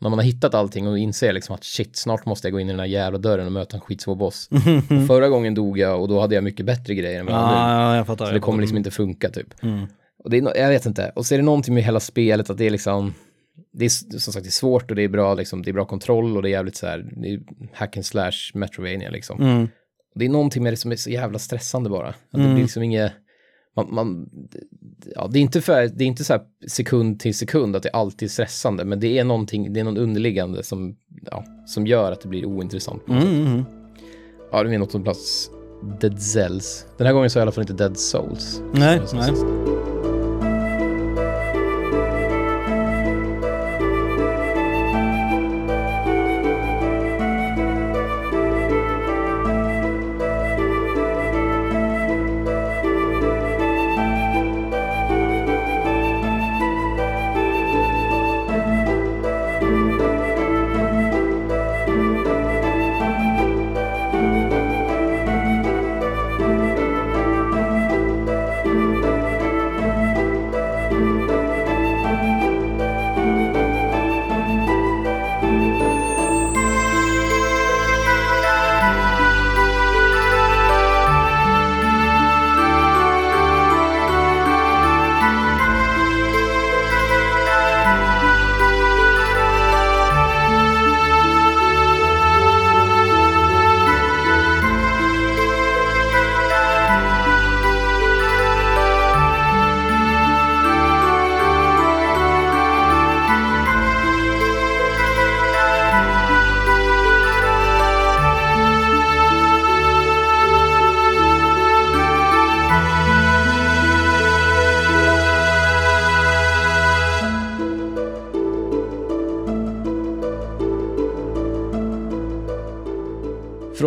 [0.00, 2.68] När man har hittat allting och inser liksom att shit, snart måste jag gå in
[2.68, 4.48] i den här jävla dörren och möta en skitsvår boss.
[5.00, 7.38] och förra gången dog jag och då hade jag mycket bättre grejer än vad jag
[7.38, 7.96] har nu.
[7.96, 8.26] Ja, fattar.
[8.26, 9.62] Så det kommer liksom inte funka typ.
[9.62, 9.86] Mm.
[10.24, 11.12] Och det är, jag vet inte.
[11.14, 13.14] Och så är det någonting med hela spelet att det är liksom,
[13.72, 15.84] det är som sagt det är svårt och det är bra, liksom, det är bra
[15.84, 17.40] kontroll och det är jävligt så här, det är
[17.72, 19.40] hack and slash Metrovania liksom.
[19.42, 19.68] Mm.
[20.14, 22.08] Det är någonting med det som är så jävla stressande bara.
[22.08, 22.46] Att Mm.
[22.48, 23.12] det blir liksom inget,
[23.76, 24.28] man, man,
[25.14, 27.90] ja det är inte för, det är inte så här sekund till sekund att det
[27.90, 30.96] alltid är stressande, men det är någonting, det är någon underliggande som,
[31.30, 33.06] ja, som gör att det blir ointressant.
[33.06, 33.24] på något.
[33.24, 33.64] Mm, mm.
[34.52, 35.50] Ja, det är något som plats
[36.00, 36.86] Dead Cells.
[36.98, 38.62] Den här gången så är i alla fall inte Dead Souls.
[38.74, 39.75] Nej, nej.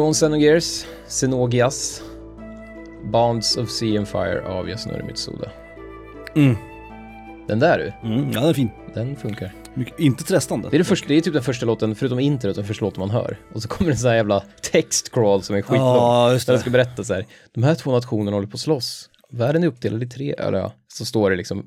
[0.09, 2.01] Från Xenogears, Xenogias,
[3.11, 5.51] Bonds of Sea and Fire av Yasunori Mitsuda.
[6.35, 6.55] Mm.
[7.47, 8.31] Den där du, Mm.
[8.31, 8.69] Ja, den är fin.
[8.93, 9.53] den funkar.
[9.73, 10.69] Mycket, inte stressande.
[10.71, 13.09] Det är, första, det är typ den första låten, förutom introt, den första låten man
[13.09, 13.39] hör.
[13.53, 15.79] Och så kommer det en sån här jävla textcrawl som är skitlång.
[15.79, 16.57] Ja, just Där det.
[16.57, 19.09] den ska berätta så här, de här två nationerna håller på att slåss.
[19.31, 21.65] Världen är uppdelad i tre, eller ja, så står det liksom,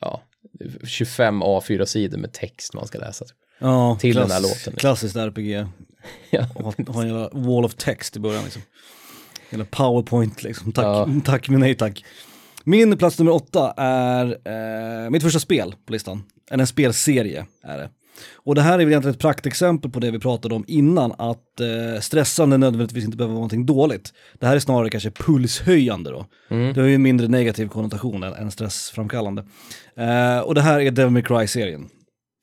[0.00, 0.22] ja,
[0.86, 3.24] 25 A4-sidor med text man ska läsa.
[3.24, 3.34] Typ.
[3.58, 4.72] Ja, till den här låten.
[4.76, 5.66] Klassiskt RPG.
[6.30, 6.46] Ja.
[6.54, 8.62] Ha, ha en jävla wall of text i början liksom.
[9.50, 10.72] Eller powerpoint liksom.
[10.72, 11.08] Tack, Ja.
[11.24, 12.04] tack men nej tack.
[12.64, 14.26] Min plats nummer åtta är
[15.04, 16.22] eh, mitt första spel på listan.
[16.50, 17.90] Eller en spelserie är det.
[18.34, 21.60] Och det här är väl egentligen ett praktexempel på det vi pratade om innan, att
[21.60, 24.12] eh, stressande nödvändigtvis inte behöver vara någonting dåligt.
[24.38, 26.26] Det här är snarare kanske pulshöjande då.
[26.50, 26.74] Mm.
[26.74, 29.44] Det har ju en mindre negativ konnotation än, än stressframkallande.
[29.96, 31.88] Eh, och det här är Devil May Cry-serien.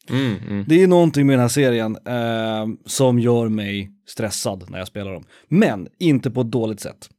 [0.09, 0.65] Mm, mm.
[0.67, 5.13] Det är någonting med den här serien eh, som gör mig stressad när jag spelar
[5.13, 5.23] dem.
[5.47, 7.09] Men inte på ett dåligt sätt.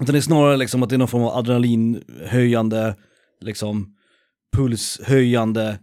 [0.00, 2.96] Utan det är snarare liksom att det är någon form av adrenalinhöjande,
[3.40, 3.94] liksom
[4.56, 5.78] pulshöjande.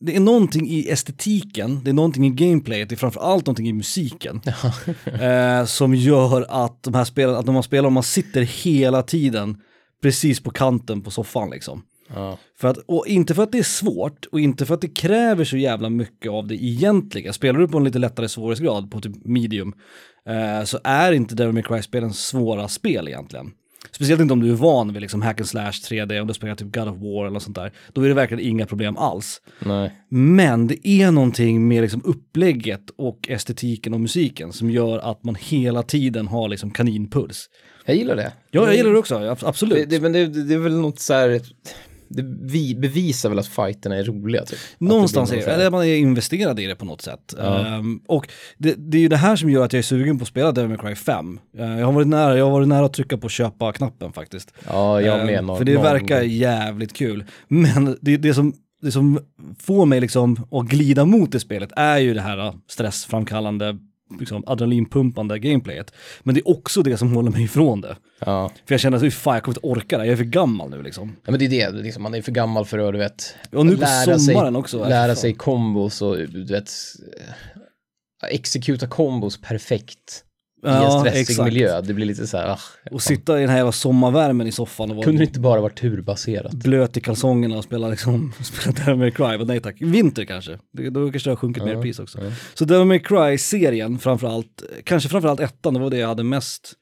[0.00, 3.72] Det är någonting i estetiken, det är någonting i gameplayet, det är framförallt någonting i
[3.72, 4.40] musiken.
[5.04, 9.56] eh, som gör att de här spelen, att när man spelar, man sitter hela tiden
[10.02, 11.82] precis på kanten på soffan liksom.
[12.14, 12.38] Ja.
[12.60, 15.44] För att, och inte för att det är svårt och inte för att det kräver
[15.44, 17.32] så jävla mycket av det egentliga.
[17.32, 19.72] Spelar du på en lite lättare svårighetsgrad, på typ medium,
[20.28, 23.50] eh, så är inte Devil May Cry-spelen svåra spel egentligen.
[23.90, 26.54] Speciellt inte om du är van vid liksom hack and slash 3D, om du spelar
[26.54, 27.72] typ God of War eller något sånt där.
[27.92, 29.40] Då är det verkligen inga problem alls.
[29.58, 29.92] Nej.
[30.08, 35.34] Men det är någonting med liksom upplägget och estetiken och musiken som gör att man
[35.34, 37.46] hela tiden har liksom kaninpuls.
[37.84, 38.32] Jag gillar det.
[38.50, 39.90] Ja, jag gillar det också, ab- absolut.
[39.90, 41.40] Det, det, men det, det är väl något så här,
[42.08, 44.58] det vi, bevisar väl att fighterna är roliga typ.
[44.78, 47.34] Det Någonstans blir är det, eller man är investerad i det på något sätt.
[47.38, 47.66] Ja.
[47.66, 50.22] Ehm, och det, det är ju det här som gör att jag är sugen på
[50.22, 51.40] att spela Devil May Cry 5.
[51.58, 54.52] Eh, jag, har varit nära, jag har varit nära att trycka på köpa-knappen faktiskt.
[54.66, 55.44] Ja, jag Ehm, med.
[55.44, 57.24] någon- För det någon verkar jävligt kul.
[57.48, 59.18] Men det, det, som, det som
[59.58, 63.78] får mig liksom att glida mot det spelet är ju det här stressframkallande
[64.20, 65.94] liksom, adrenalinpumpande gameplayet.
[66.22, 67.96] Men det är också det som håller mig ifrån det.
[68.18, 68.50] Ja.
[68.66, 70.70] För jag känner att "Fy fan, jag kommer inte orka det, jag är för gammal
[70.70, 71.16] nu liksom.
[71.24, 73.66] ja, men det är det, liksom, man är för gammal för att, du vet, Och
[73.66, 74.88] nu på lära sommaren sig, också.
[74.88, 76.70] lära sig kombos och, du vet,
[78.30, 80.24] exekuta kombos perfekt
[80.64, 81.44] i en Ja, stressig exakt.
[81.52, 81.80] miljö.
[81.80, 82.58] Det blir lite så här, ah,
[82.90, 85.60] Och sitta i den här jävla sommarvärmen i soffan och vara kunde det inte bara
[85.60, 86.52] vara turbaserat?
[86.52, 89.76] blöt i kalsongerna och spela liksom, spela Devil May Cry, nej tack.
[89.82, 92.18] Vinter kanske, det, då kanske det har sjunkit mer i pris också.
[92.54, 96.72] Så Devil May Cry-serien framförallt, kanske framförallt ettan, det var det jag hade mest,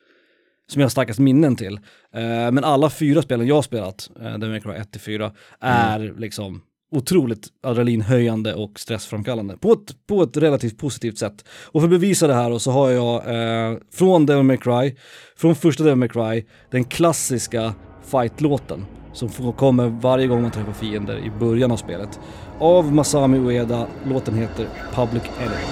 [0.72, 1.74] som jag har starkast minnen till.
[2.14, 2.20] Eh,
[2.52, 6.60] men alla fyra spelen jag har spelat, uh, Devil May Cry 1-4, är liksom
[6.92, 11.44] otroligt adrenalinhöjande och stressframkallande på ett, på ett relativt positivt sätt.
[11.66, 14.94] Och för att bevisa det här så har jag eh, från Devil May Cry,
[15.36, 17.74] från första Devil May Cry, den klassiska
[18.10, 22.20] fight-låten som får- kommer varje gång man träffar fiender i början av spelet.
[22.58, 25.62] Av Masami Ueda, låten heter Public Enemy.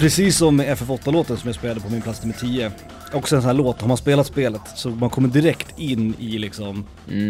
[0.00, 2.72] Precis som med FF8-låten som jag spelade på min plats nummer 10.
[3.12, 6.38] Också en sån här låt, har man spelat spelet så man kommer direkt in i
[6.38, 6.86] liksom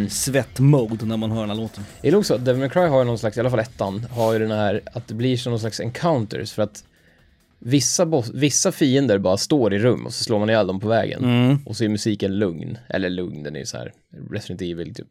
[0.09, 1.85] svett-mode när man hör den här låten.
[1.97, 4.07] Jag gillar också att Devil May Cry har ju någon slags, i alla fall ettan,
[4.11, 6.85] har ju den här, att det blir som någon slags encounters för att
[7.59, 10.89] vissa, boss, vissa fiender bara står i rum och så slår man ihjäl dem på
[10.89, 11.25] vägen.
[11.67, 13.93] Och så är musiken lugn, eller lugn, den är ju så här
[14.31, 15.09] Resident Evil typ.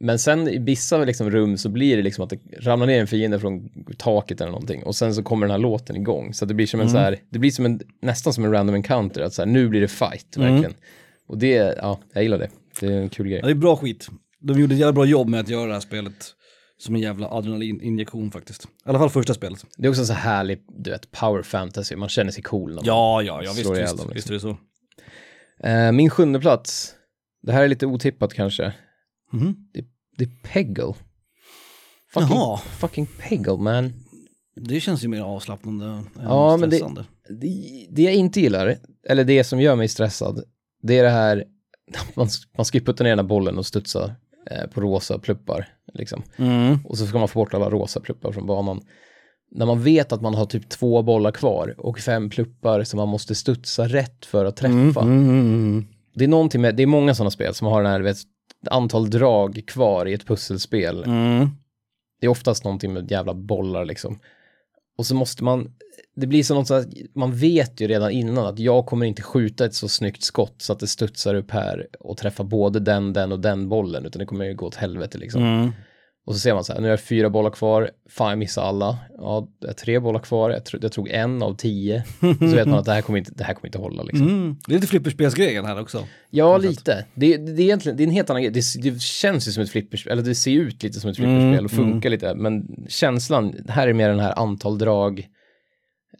[0.00, 3.06] Men sen i vissa liksom rum så blir det liksom att det ramlar ner en
[3.06, 6.34] fiende från taket eller någonting och sen så kommer den här låten igång.
[6.34, 8.74] Så det blir som en så här, det blir som en, nästan som en random
[8.74, 10.74] encounter, att så här, nu blir det fight verkligen.
[11.28, 12.48] Och det, ja, jag gillar det.
[12.80, 13.38] Det är en kul grej.
[13.38, 14.08] Ja, det är bra skit.
[14.40, 16.34] De gjorde ett jävla bra jobb med att göra det här spelet
[16.78, 18.64] som en jävla adrenalininjektion faktiskt.
[18.64, 19.64] I alla fall första spelet.
[19.76, 23.22] Det är också så härlig, du vet, power fantasy, man känner sig cool när Ja,
[23.22, 24.56] ja, ja, visst, visst, dem, visst är det så.
[25.64, 26.94] Eh, min sjunde plats,
[27.42, 28.72] det här är lite otippat kanske.
[29.32, 29.56] Mhm.
[29.72, 29.84] Det,
[30.18, 30.94] det är Peggle.
[32.14, 32.56] Fucking, Jaha.
[32.58, 33.92] fucking Peggle man.
[34.56, 37.04] Det känns ju mer avslappnande än Ja, men det- stressande.
[37.40, 38.76] Det, det jag inte gillar,
[39.08, 40.42] eller det som gör mig stressad,
[40.82, 41.44] det är det här,
[42.14, 44.14] man, man ska ju putta ner den här bollen och studsa
[44.50, 45.68] eh, på rosa pluppar.
[45.94, 46.22] Liksom.
[46.36, 46.78] Mm.
[46.84, 48.80] Och så ska man få bort alla rosa pluppar från banan.
[49.50, 53.08] När man vet att man har typ två bollar kvar och fem pluppar som man
[53.08, 55.02] måste studsa rätt för att träffa.
[55.02, 55.86] Mm.
[56.14, 58.16] Det är någonting med, det är många sådana spel som har den här, vet,
[58.70, 61.04] antal drag kvar i ett pusselspel.
[61.04, 61.48] Mm.
[62.20, 64.18] Det är oftast någonting med jävla bollar liksom.
[64.98, 65.72] Och så måste man,
[66.16, 69.22] det blir så något så att man vet ju redan innan att jag kommer inte
[69.22, 73.12] skjuta ett så snyggt skott så att det studsar upp här och träffar både den,
[73.12, 75.42] den och den bollen, utan det kommer ju gå åt helvete liksom.
[75.42, 75.72] Mm.
[76.28, 78.62] Och så ser man så här, nu är det fyra bollar kvar, fan jag missar
[78.62, 78.98] alla.
[79.18, 82.04] Ja, det är tre bollar kvar, jag, tro, jag tog en av tio.
[82.20, 84.28] Så vet man att det här kommer inte, det här kommer inte hålla liksom.
[84.28, 84.56] Mm.
[84.66, 86.04] Det är lite flipperspelsgrejen här också.
[86.30, 87.04] Ja, lite.
[87.14, 88.52] Det, det, är egentligen, det är en helt annan grej.
[88.52, 91.64] Det, det känns ju som ett flipperspel, eller det ser ut lite som ett flipperspel
[91.64, 95.28] och funkar lite, men känslan, här är mer den här antal drag.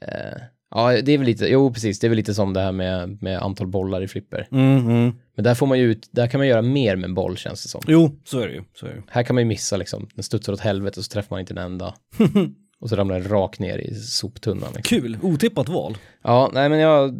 [0.00, 2.72] Eh, ja, det är väl lite, jo precis, det är väl lite som det här
[2.72, 4.48] med, med antal bollar i flipper.
[4.52, 4.78] Mm.
[4.86, 5.12] Mm.
[5.34, 7.62] Men där får man ju ut, där kan man göra mer med en boll känns
[7.62, 7.80] det som.
[7.86, 8.62] Jo, så är det ju.
[8.74, 9.02] Så är det.
[9.08, 11.54] Här kan man ju missa liksom, den studsar åt helvete och så träffar man inte
[11.54, 11.94] en enda.
[12.80, 14.68] och så ramlar den rakt ner i soptunnan.
[14.76, 15.00] Liksom.
[15.00, 15.96] Kul, otippat val.
[16.22, 17.14] Ja, nej men jag,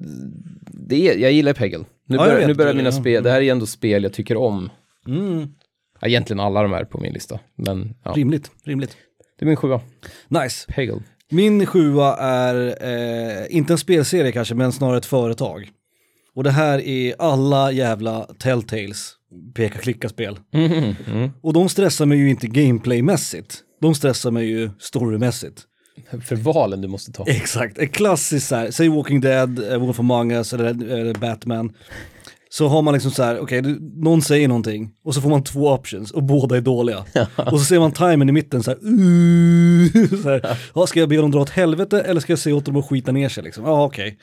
[0.72, 1.84] det är, jag gillar Peggle.
[2.06, 2.92] Nu, Ja, börjar, nu börjar mina ja.
[2.92, 4.70] spel, det här är ändå spel jag tycker om.
[5.06, 5.48] Mm.
[6.00, 8.96] Ja, egentligen alla de här på min lista, men ja, Rimligt, rimligt.
[9.38, 9.80] det är min sjua.
[10.28, 10.72] Nice.
[10.72, 11.00] Peggle.
[11.30, 15.70] Min sjua är eh, inte en spelserie kanske, men snarare ett företag.
[16.34, 19.12] Och det här är alla jävla Telltales
[19.54, 20.38] peka-klicka-spel.
[20.54, 21.30] Mm, mm.
[21.40, 23.60] Och de stressar mig ju inte gameplaymässigt.
[23.80, 25.62] De stressar mig ju storymässigt.
[26.24, 27.24] För valen du måste ta.
[27.26, 31.72] Exakt, en klassisk så här, säg Walking Dead, eh, Wolf Among Us eller, eller Batman.
[32.50, 35.44] Så har man liksom så här, okej, du- någon säger någonting och så får man
[35.44, 37.04] två options och båda är dåliga.
[37.36, 41.08] och så ser man timern i mitten så här, uh, så här ja, ska jag
[41.08, 43.42] be dem dra åt helvete eller ska jag se åt dem att skita ner sig
[43.44, 43.64] liksom?
[43.64, 44.18] Ja, okej.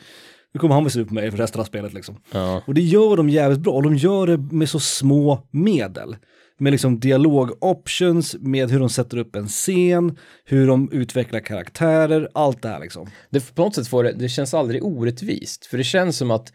[0.53, 2.15] Nu kommer han se ut på mig för resten av spelet liksom.
[2.31, 2.61] Ja.
[2.67, 6.15] Och det gör de jävligt bra, och de gör det med så små medel.
[6.59, 12.61] Med liksom dialog-options, med hur de sätter upp en scen, hur de utvecklar karaktärer, allt
[12.61, 13.09] det här liksom.
[13.29, 15.65] Det, på något sätt får det, det känns aldrig orättvist.
[15.65, 16.51] För det känns som att,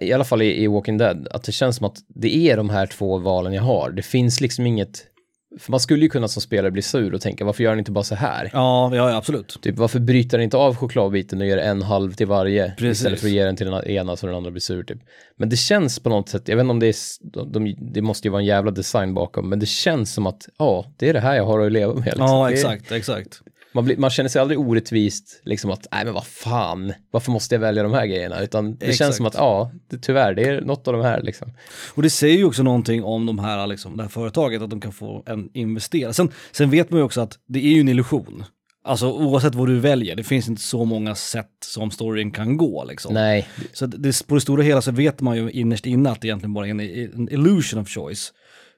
[0.00, 2.70] i alla fall i, i Walking Dead, att det känns som att det är de
[2.70, 3.90] här två valen jag har.
[3.90, 5.06] Det finns liksom inget,
[5.58, 7.90] för man skulle ju kunna som spelare bli sur och tänka, varför gör ni inte
[7.92, 8.50] bara så här?
[8.52, 9.58] Ja, ja, absolut.
[9.62, 12.98] Typ varför bryter den inte av chokladbiten och ger en halv till varje Precis.
[12.98, 14.98] istället för att ge den till den ena så den andra blir sur typ.
[15.36, 16.94] Men det känns på något sätt, jag vet inte om det är,
[17.32, 20.48] de, de, det måste ju vara en jävla design bakom, men det känns som att
[20.58, 22.04] ja, det är det här jag har att leva med.
[22.04, 22.26] Liksom.
[22.26, 23.40] Ja, Det exakt, exakt.
[23.72, 27.54] Man, blir, man känner sig aldrig orättvist, liksom att, nej men vad fan, varför måste
[27.54, 28.40] jag välja de här grejerna?
[28.40, 28.98] Utan det Exakt.
[28.98, 31.52] känns som att, ja, det, tyvärr, det är något av de här liksom.
[31.94, 34.80] Och det säger ju också någonting om de här, liksom, det här företaget, att de
[34.80, 36.12] kan få en investera.
[36.12, 38.44] Sen, sen vet man ju också att det är ju en illusion.
[38.84, 42.84] Alltså oavsett vad du väljer, det finns inte så många sätt som storyn kan gå
[42.84, 43.14] liksom.
[43.14, 46.28] Nej, Så det, på det stora hela så vet man ju innerst inne att det
[46.28, 48.32] egentligen bara är en, en illusion of choice.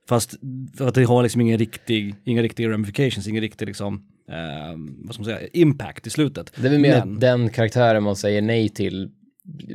[0.08, 0.34] Fast
[0.76, 3.94] för att det har liksom ingen riktig, inga riktiga ramifications, ingen riktig liksom,
[4.30, 6.52] eh, vad ska man säga, impact i slutet.
[6.56, 9.10] det är väl mer Men- den karaktären man säger nej till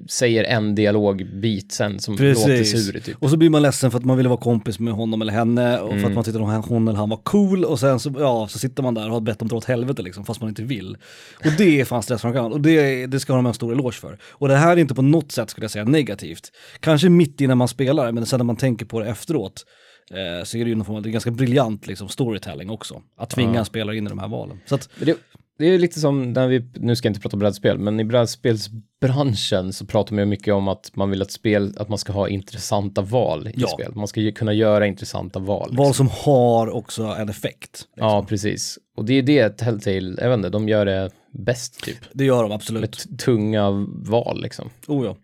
[0.09, 2.85] säger en dialogbit sen som låter Precis.
[2.85, 3.17] sur typ.
[3.23, 5.79] Och så blir man ledsen för att man ville vara kompis med honom eller henne
[5.79, 6.01] och Mm.
[6.01, 8.59] för att man tyckte att hon eller han var cool och sen så, ja, så
[8.59, 10.97] sitter man där och har bett dem dra åt helvete liksom, fast man inte vill.
[11.45, 14.17] Och det är fan stressframkallande och det, det ska de ha en stor eloge för.
[14.23, 16.51] Och det här är inte på något sätt skulle jag säga negativt.
[16.79, 19.65] Kanske mitt innan man spelar, men sen när man tänker på det efteråt
[20.11, 23.01] eh, så är det ju någon form av, det är ganska briljant liksom, storytelling också.
[23.17, 24.59] Att tvinga en spelare in i de här valen.
[24.65, 25.17] Så att, Det,
[25.59, 29.73] det är lite som när vi, nu ska jag inte prata brädspel, men i brädspelsbranschen
[29.73, 32.27] så pratar man ju mycket om att man vill att spel, att man ska ha
[32.29, 33.67] intressanta val i Ja.
[33.67, 33.91] spel.
[33.95, 35.69] Man ska ju kunna göra intressanta val.
[35.77, 37.83] val som har också en effekt.
[37.95, 38.79] Ja, precis.
[38.97, 41.97] Och det är det Telltale, jag vet inte, de gör det bäst typ.
[42.13, 43.05] Det gör de absolut.
[43.09, 44.69] Med tunga val liksom.
[44.87, 45.15] Oh ja.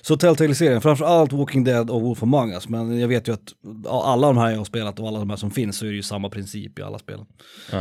[0.00, 3.52] Så Telltale-serien, framförallt Walking Dead och Wolf Among Us, men jag vet ju att
[3.84, 5.90] ja, alla de här jag har spelat och alla de här som finns så är
[5.90, 7.26] det ju samma princip i alla spelen.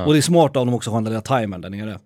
[0.05, 1.99] Och det är smart av dem också att ha den lilla timern där nere.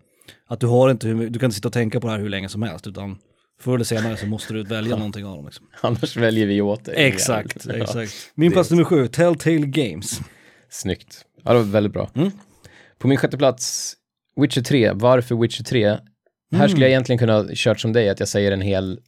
[0.47, 2.49] Att du har inte, du kan inte sitta och tänka på det här hur länge
[2.49, 3.17] som helst, utan
[3.61, 5.45] förr eller senare så måste du välja någonting av dem.
[5.45, 5.65] Liksom.
[5.81, 6.95] Annars väljer vi åt dig.
[6.97, 7.73] Exakt, Ja.
[7.73, 8.13] exakt.
[8.35, 10.19] Min plats nummer sju, Telltale Games.
[10.69, 11.25] Snyggt.
[11.43, 12.09] Ja, det var väldigt bra.
[12.15, 12.31] Mm.
[12.99, 13.93] På min sjätte plats,
[14.35, 14.91] Witcher 3.
[14.93, 15.97] Varför Witcher 3?
[16.55, 18.99] Här skulle jag egentligen kunna kört som dig, att jag säger en hel,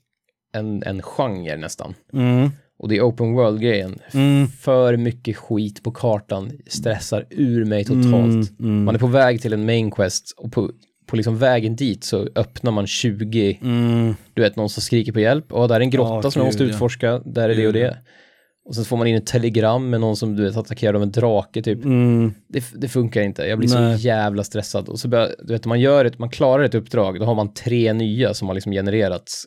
[0.54, 1.94] en, en genre nästan.
[2.14, 2.50] Mm.
[2.80, 4.00] Och det är open world-grejen.
[4.14, 4.48] Mm.
[4.48, 8.60] För mycket skit på kartan stressar ur mig totalt.
[8.60, 8.84] Mm.
[8.84, 10.72] Man är på väg till en main quest och på,
[11.08, 14.16] på liksom vägen dit så öppnar man 20, Mm.
[14.34, 15.54] du vet någon som skriker på hjälp.
[15.54, 16.70] Och där är en grotta Ja, som man måste ja.
[16.70, 17.98] utforska, där är det och det.
[18.66, 21.12] Och sen får man in ett telegram med någon som du vet attackerad av en
[21.12, 21.86] drake typ.
[21.86, 22.34] Mm.
[22.48, 23.98] Det, det funkar inte, jag blir Nej.
[23.98, 24.90] så jävla stressad.
[24.90, 27.54] Och så börjar, du vet, man gör ett, man klarar ett uppdrag, då har man
[27.54, 29.46] tre nya som har liksom genererats.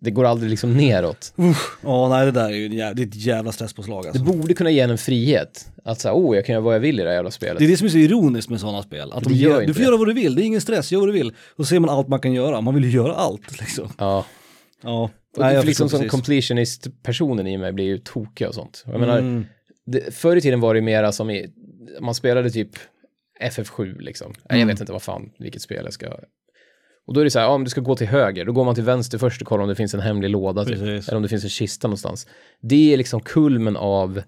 [0.00, 1.34] Det går aldrig liksom neråt.
[1.82, 4.24] Ja, nej det där är ju jävla, det är ett jävla stresspåslag Det alltså.
[4.24, 5.66] borde kunna ge en frihet.
[5.84, 7.58] Att säga, oh, jag kan göra vad jag vill i det här jävla spelet.
[7.58, 9.12] Det är det som är så ironiskt med sådana spel.
[9.12, 9.86] Att de Det gör du får det.
[9.86, 11.28] göra vad du vill, det är ingen stress, gör vad du vill.
[11.56, 13.88] Och så ser man allt man kan göra, man vill ju göra allt liksom.
[13.98, 14.24] Ja,
[14.82, 18.84] Ja, och jag för liksom som completionist-personen i mig blir ju tokig och sånt.
[18.86, 19.46] Jag menar, Mm.
[19.86, 21.46] det, förr i tiden var det mera som i,
[22.00, 22.70] man spelade typ
[23.42, 24.28] FF7 liksom.
[24.36, 24.68] Nej, Jag Mm.
[24.68, 26.06] vet inte vad fan, vilket spel jag ska...
[27.08, 28.64] Och då är det så här, ja, om du ska gå till höger, då går
[28.64, 30.76] man till vänster först och kollar om det finns en hemlig låda typ.
[30.82, 32.26] Eller om det finns en kista någonstans.
[32.60, 34.22] Det är liksom kulmen av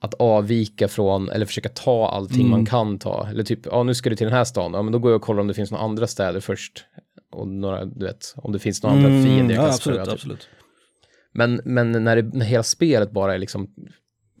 [0.00, 2.50] att avvika från, eller försöka ta allting Mm.
[2.50, 3.28] man kan ta.
[3.30, 5.16] Eller typ, ja nu ska du till den här stan, ja men då går jag
[5.16, 6.84] och kollar om det finns några andra städer först.
[7.32, 9.96] Och några, du vet, om det finns några andra fiender jag Mm, ja, kan absolut,
[9.96, 10.04] spöa.
[10.04, 10.12] Typ.
[10.14, 10.48] absolut.
[11.32, 13.68] Men, men när, det, när hela spelet bara är liksom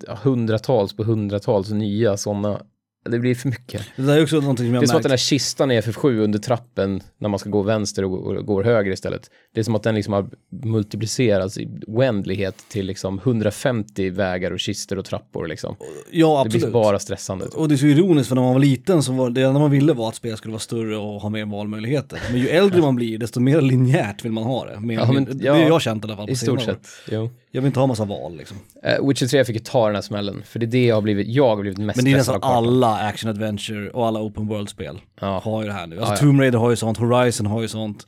[0.06, 2.62] ja, hundratals på hundratals nya sådana,
[3.04, 3.82] det blir för mycket.
[3.96, 5.02] Det där är också någonting som jag Det är som att märkt.
[5.02, 8.92] den här kistan i FF7 under trappen när man ska gå vänster och, går höger
[8.92, 9.30] istället.
[9.54, 10.30] Det är som att den liksom har
[10.64, 15.76] multiplicerats i oändlighet till liksom 150 vägar och kistor och trappor liksom.
[16.10, 16.72] Ja, Det blir absolut.
[16.72, 17.44] bara stressande.
[17.44, 19.70] Och det är så ironiskt för när man var liten så var det enda man
[19.70, 22.20] ville var att spelet skulle vara större och ha mer valmöjligheter.
[22.30, 24.80] Men ju äldre man blir desto mer linjärt vill man ha det.
[24.80, 26.86] Mer, Ja, men- det ja, har jag känt i alla fall på I stort sett,
[27.10, 27.30] jo.
[27.54, 28.56] Jag vill inte ha massa val liksom.
[28.86, 31.02] Uh, Witcher 3 fick ju ta den här smällen, för det är det jag har
[31.02, 34.46] blivit, jag har blivit mest Men det är nästan alla action adventure och alla open
[34.46, 35.40] world-spel Ja.
[35.44, 35.96] har ju det här nu.
[35.96, 36.20] Alltså Ja, ja.
[36.20, 38.06] Tomb Raider har ju sånt, Horizon har ju sånt.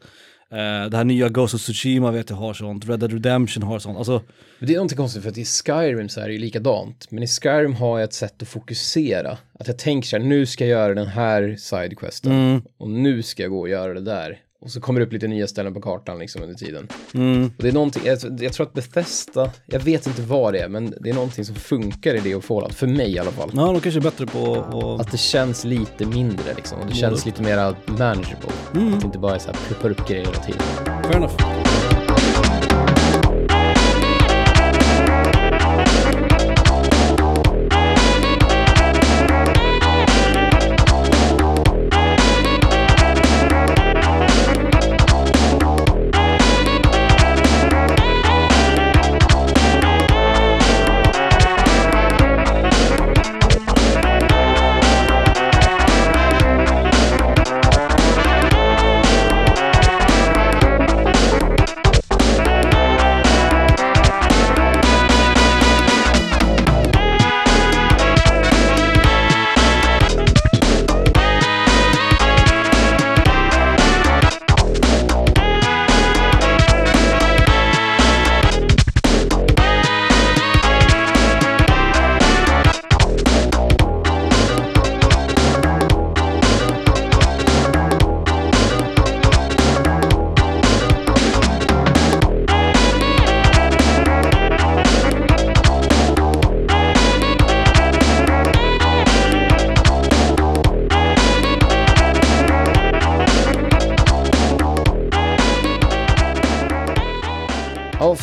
[0.50, 3.78] Eh, det här nya Ghost of Tsushima vet jag har sånt, Red Dead Redemption har
[3.78, 3.98] sånt.
[3.98, 4.22] Alltså,
[4.60, 7.06] det är någonting konstigt för att i Skyrim så är det ju likadant.
[7.10, 9.38] Men i Skyrim har jag ett sätt att fokusera.
[9.58, 12.32] Att jag tänker så här, nu ska jag göra den här sidequesten.
[12.32, 12.62] Mm.
[12.78, 14.38] Och nu ska jag gå och göra det där.
[14.64, 16.88] Och så kommer det upp lite nya ställen på kartan liksom under tiden.
[17.14, 17.44] Mm.
[17.56, 20.68] Och det är någonting, jag, jag tror att Bethesda, jag vet inte vad det är,
[20.68, 23.50] men det är någonting som funkar i det och Fallout, för mig i alla fall.
[23.54, 25.06] Ja, de kanske är bättre på att...
[25.06, 27.56] Att det känns lite mindre liksom, och det känns lite mer
[27.86, 28.50] manageable.
[28.72, 30.62] Att det inte bara är så här pluppar upp grejer hela tiden.
[31.02, 31.53] Fair enough.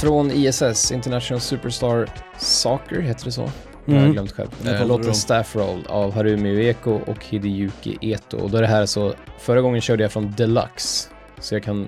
[0.02, 3.52] Från ISS, International Superstar Soccer, heter det så?
[3.86, 4.12] Jag har Mm.
[4.14, 4.50] glömt själv.
[4.68, 5.16] Eh, låten.
[5.16, 8.38] Staff Roll av Harumi Ueko och Hideyuki Eto.
[8.38, 11.10] Och då är det här så, förra gången körde jag från Deluxe.
[11.40, 11.88] Så jag kan,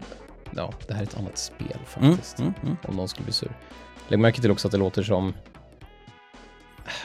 [0.55, 2.11] ja, det här är ett annat spel Mm.
[2.11, 2.39] faktiskt.
[2.39, 2.53] Mm.
[2.63, 2.77] Mm.
[2.87, 3.51] Om någon skulle bli sur.
[4.07, 5.33] Lägg märke till också att det låter som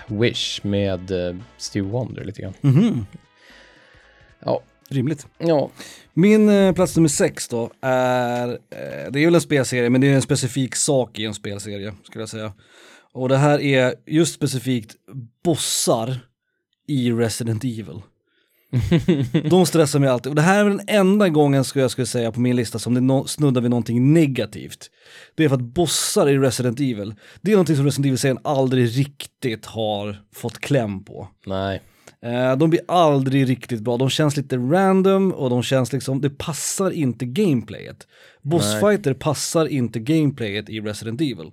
[0.06, 2.54] Wish med eh, Steve Wonder lite grann.
[2.60, 3.06] Mhm.
[4.44, 5.26] Ja, Rimligt.
[5.38, 5.70] ja,
[6.14, 10.06] Min eh, plats nummer sex då är, eh, det är väl en spelserie, men det
[10.06, 12.52] är en specifik sak i en spelserie, skulle jag säga.
[13.12, 14.94] Och det här är just specifikt
[15.44, 16.18] bossar
[16.88, 18.00] i Resident Evil.
[19.50, 20.30] De stressar mig alltid.
[20.30, 22.94] Och det här är den enda gången skulle jag skulle säga på min lista som
[22.94, 24.90] det no- snuddar vid någonting negativt.
[25.34, 28.98] Det är för att bossar i Resident Evil, det är någonting som Resident Evil-serien aldrig
[28.98, 31.28] riktigt har fått kläm på.
[31.46, 31.82] nej.
[32.24, 36.30] Eh, de blir aldrig riktigt bra, de känns lite random och de känns liksom, det
[36.30, 38.06] passar inte gameplayet.
[38.42, 41.50] Bossfighter passar inte gameplayet i Resident Evil.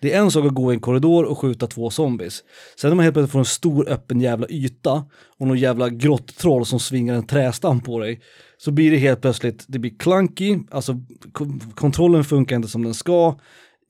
[0.00, 2.44] Det är en sak att gå i en korridor och skjuta två zombies.
[2.80, 5.04] Sen när man helt plötsligt får en stor öppen jävla yta
[5.38, 8.20] och någon jävla grotttroll som svingar en trästam på dig,
[8.58, 10.94] så blir det helt plötsligt, det blir clunky, alltså
[11.32, 13.38] ko- kontrollen funkar inte som den ska.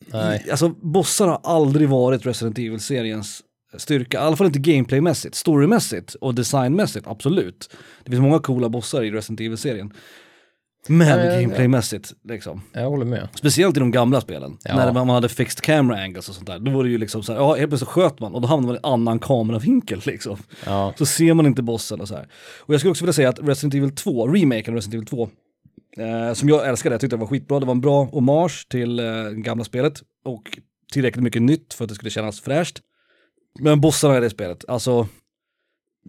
[0.07, 0.47] Nej.
[0.51, 3.41] Alltså bossar har aldrig varit Resident Evil-seriens
[3.77, 7.71] styrka, i alla fall inte gameplaymässigt, storymässigt och designmässigt, absolut.
[8.05, 9.93] Det finns många coola bossar i Resident Evil-serien.
[10.91, 12.61] Men Ja, ja, gameplaymässigt, liksom.
[12.73, 13.29] Jag håller med.
[13.35, 14.77] Speciellt i de gamla spelen, Ja.
[14.77, 16.59] när man hade fixed camera angles och sånt där.
[16.59, 18.67] Då var det ju liksom så här, ja helt plötsligt sköt man och då hamnade
[18.67, 20.37] man i en annan kameravinkel liksom.
[20.67, 22.29] Ja, Så ser man inte bossen och så här.
[22.61, 25.29] Och jag skulle också vilja säga att Resident Evil 2, remaken av Resident Evil 2,
[26.29, 28.99] eh, som jag älskade, jag tyckte det var skitbra, det var en bra hommage till
[29.01, 30.59] eh, gamla spelet och
[30.93, 32.79] tillräckligt mycket nytt för att det skulle kännas fräscht.
[33.59, 35.09] Men bossarna i det spelet, alltså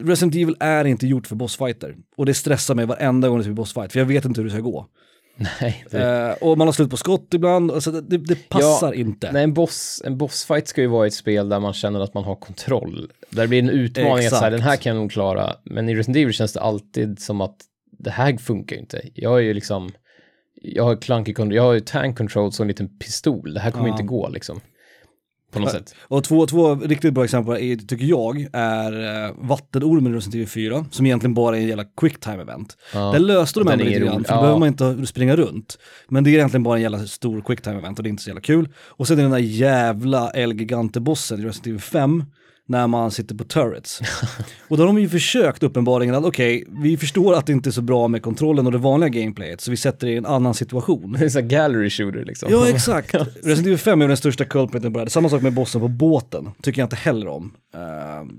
[0.01, 3.53] Resident Evil är inte gjort för bossfighter och det stressar mig varenda gång det blir
[3.53, 4.87] bossfight för jag vet inte hur det ska gå.
[5.61, 5.85] nej.
[5.91, 9.31] Det, Eh, och man har slut på skott ibland, alltså det, det, passar inte.
[9.31, 12.23] Nej, en, boss, en bossfight ska ju vara ett spel där man känner att man
[12.23, 13.11] har kontroll.
[13.29, 14.51] Där det blir en utmaning att så här, Exakt.
[14.51, 15.55] den här kan jag nog klara.
[15.63, 17.55] Men i Resident Evil känns det alltid som att
[17.91, 19.01] det här funkar ju inte.
[19.13, 19.89] Jag är ju liksom,
[20.61, 23.53] jag har clunky control, jag har ju tank control som en liten pistol.
[23.53, 23.91] Det här kommer Ja.
[23.91, 24.61] inte gå liksom.
[25.51, 25.95] På något sätt.
[26.01, 30.47] Och två, två riktigt bra exempel, är, tycker jag, är eh, vattenormen i Resident Evil
[30.47, 32.77] 4, som egentligen bara är en jävla quick time event.
[32.93, 33.11] Ja.
[33.11, 34.41] Där löste de ändå lite grann, för då Ja.
[34.41, 35.77] behöver man inte springa runt.
[36.09, 38.23] Men det är egentligen bara en jävla stor quick time event och det är inte
[38.23, 38.69] så jävla kul.
[38.77, 42.23] Och sen är den där jävla El Gigante-bossen i Resident Evil 5,
[42.69, 43.99] när man sitter på turrets.
[44.67, 47.71] och då har de ju försökt uppenbarligen att okej, vi förstår att det inte är
[47.71, 50.53] så bra med kontrollen och det vanliga gameplayet, så vi sätter det i en annan
[50.53, 51.15] situation.
[51.19, 52.49] Det är så här gallery shooter liksom.
[52.51, 53.13] Ja, exakt.
[53.15, 55.09] Resident Evil 5 är den största culpriten på det här.
[55.09, 57.51] Samma sak med bossen på båten, tycker jag inte heller om.
[57.73, 57.79] Eh,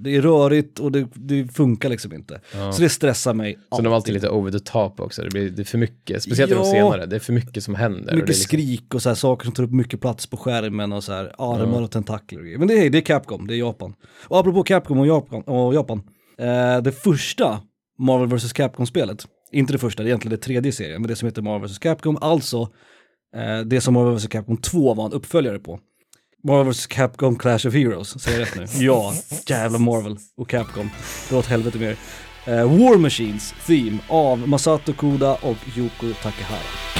[0.00, 2.40] det är rörigt och det, det funkar liksom inte.
[2.72, 5.22] Så det stressar mig Så de är alltid lite over the top också.
[5.22, 6.72] Det blir det är för mycket, speciellt i de Ja.
[6.72, 7.06] senare.
[7.06, 8.08] Det är för mycket som händer.
[8.10, 10.92] och Mycket liksom, skrik och så här, saker som tar upp mycket plats på skärmen
[10.92, 12.58] och så här, armar och tentakler och grejer.
[12.58, 13.94] Men det är, det är Capcom, det är Japan.
[14.22, 16.02] Och apropå Capcom och Japan, och Japan
[16.38, 17.60] eh, det första
[17.98, 21.26] Marvel vs Capcom-spelet, inte det första, det är egentligen det tredje serien, men det som
[21.26, 22.68] heter Marvel vs Capcom, alltså
[23.36, 25.80] eh, det som Marvel vs Capcom 2 var en uppföljare på.
[26.44, 28.84] Marvel vs Capcom Clash of Heroes, säger jag rätt nu?
[28.84, 29.14] ja,
[29.46, 30.90] jävla Marvel och Capcom.
[31.28, 31.96] Det var åt helvete mer.
[32.46, 36.99] Eh, War Machines Theme av Masato Koda och Yoko Takehara.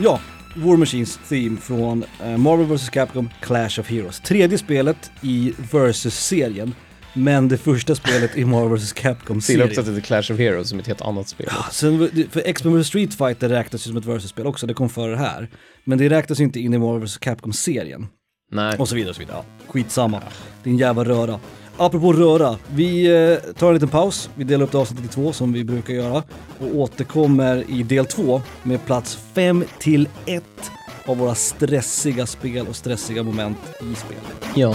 [0.00, 0.20] Ja,
[0.56, 4.20] War Machines Theme från eh, Marvel vs Capcom Clash of Heroes.
[4.20, 6.74] Tredje spelet i Versus-serien,
[7.14, 9.62] men det första spelet i Marvel vs Till också Capcom-serien.
[9.68, 11.50] att det heter Clash of Heroes som ett helt annat spel.
[11.70, 15.16] Sen, för X-Men vs Street Fighter räknas ju som ett Versus-spel också, det kom före
[15.16, 15.48] här.
[15.84, 18.06] Men det räknas ju inte in i Marvel vs Capcom-serien.
[18.50, 18.76] Nej.
[18.78, 19.36] Och så vidare och så vidare.
[19.36, 20.22] Ja, skitsamma.
[20.62, 21.40] Det är en jävla röra.
[21.80, 24.30] Apropå röra, vi eh, tar en liten paus.
[24.34, 26.22] Vi delar upp det avsnittet i två som vi brukar göra.
[26.58, 30.44] Och återkommer i del två med plats 5 till 1
[31.06, 34.54] av våra stressiga spel och stressiga moment i spelet.
[34.54, 34.74] Ja.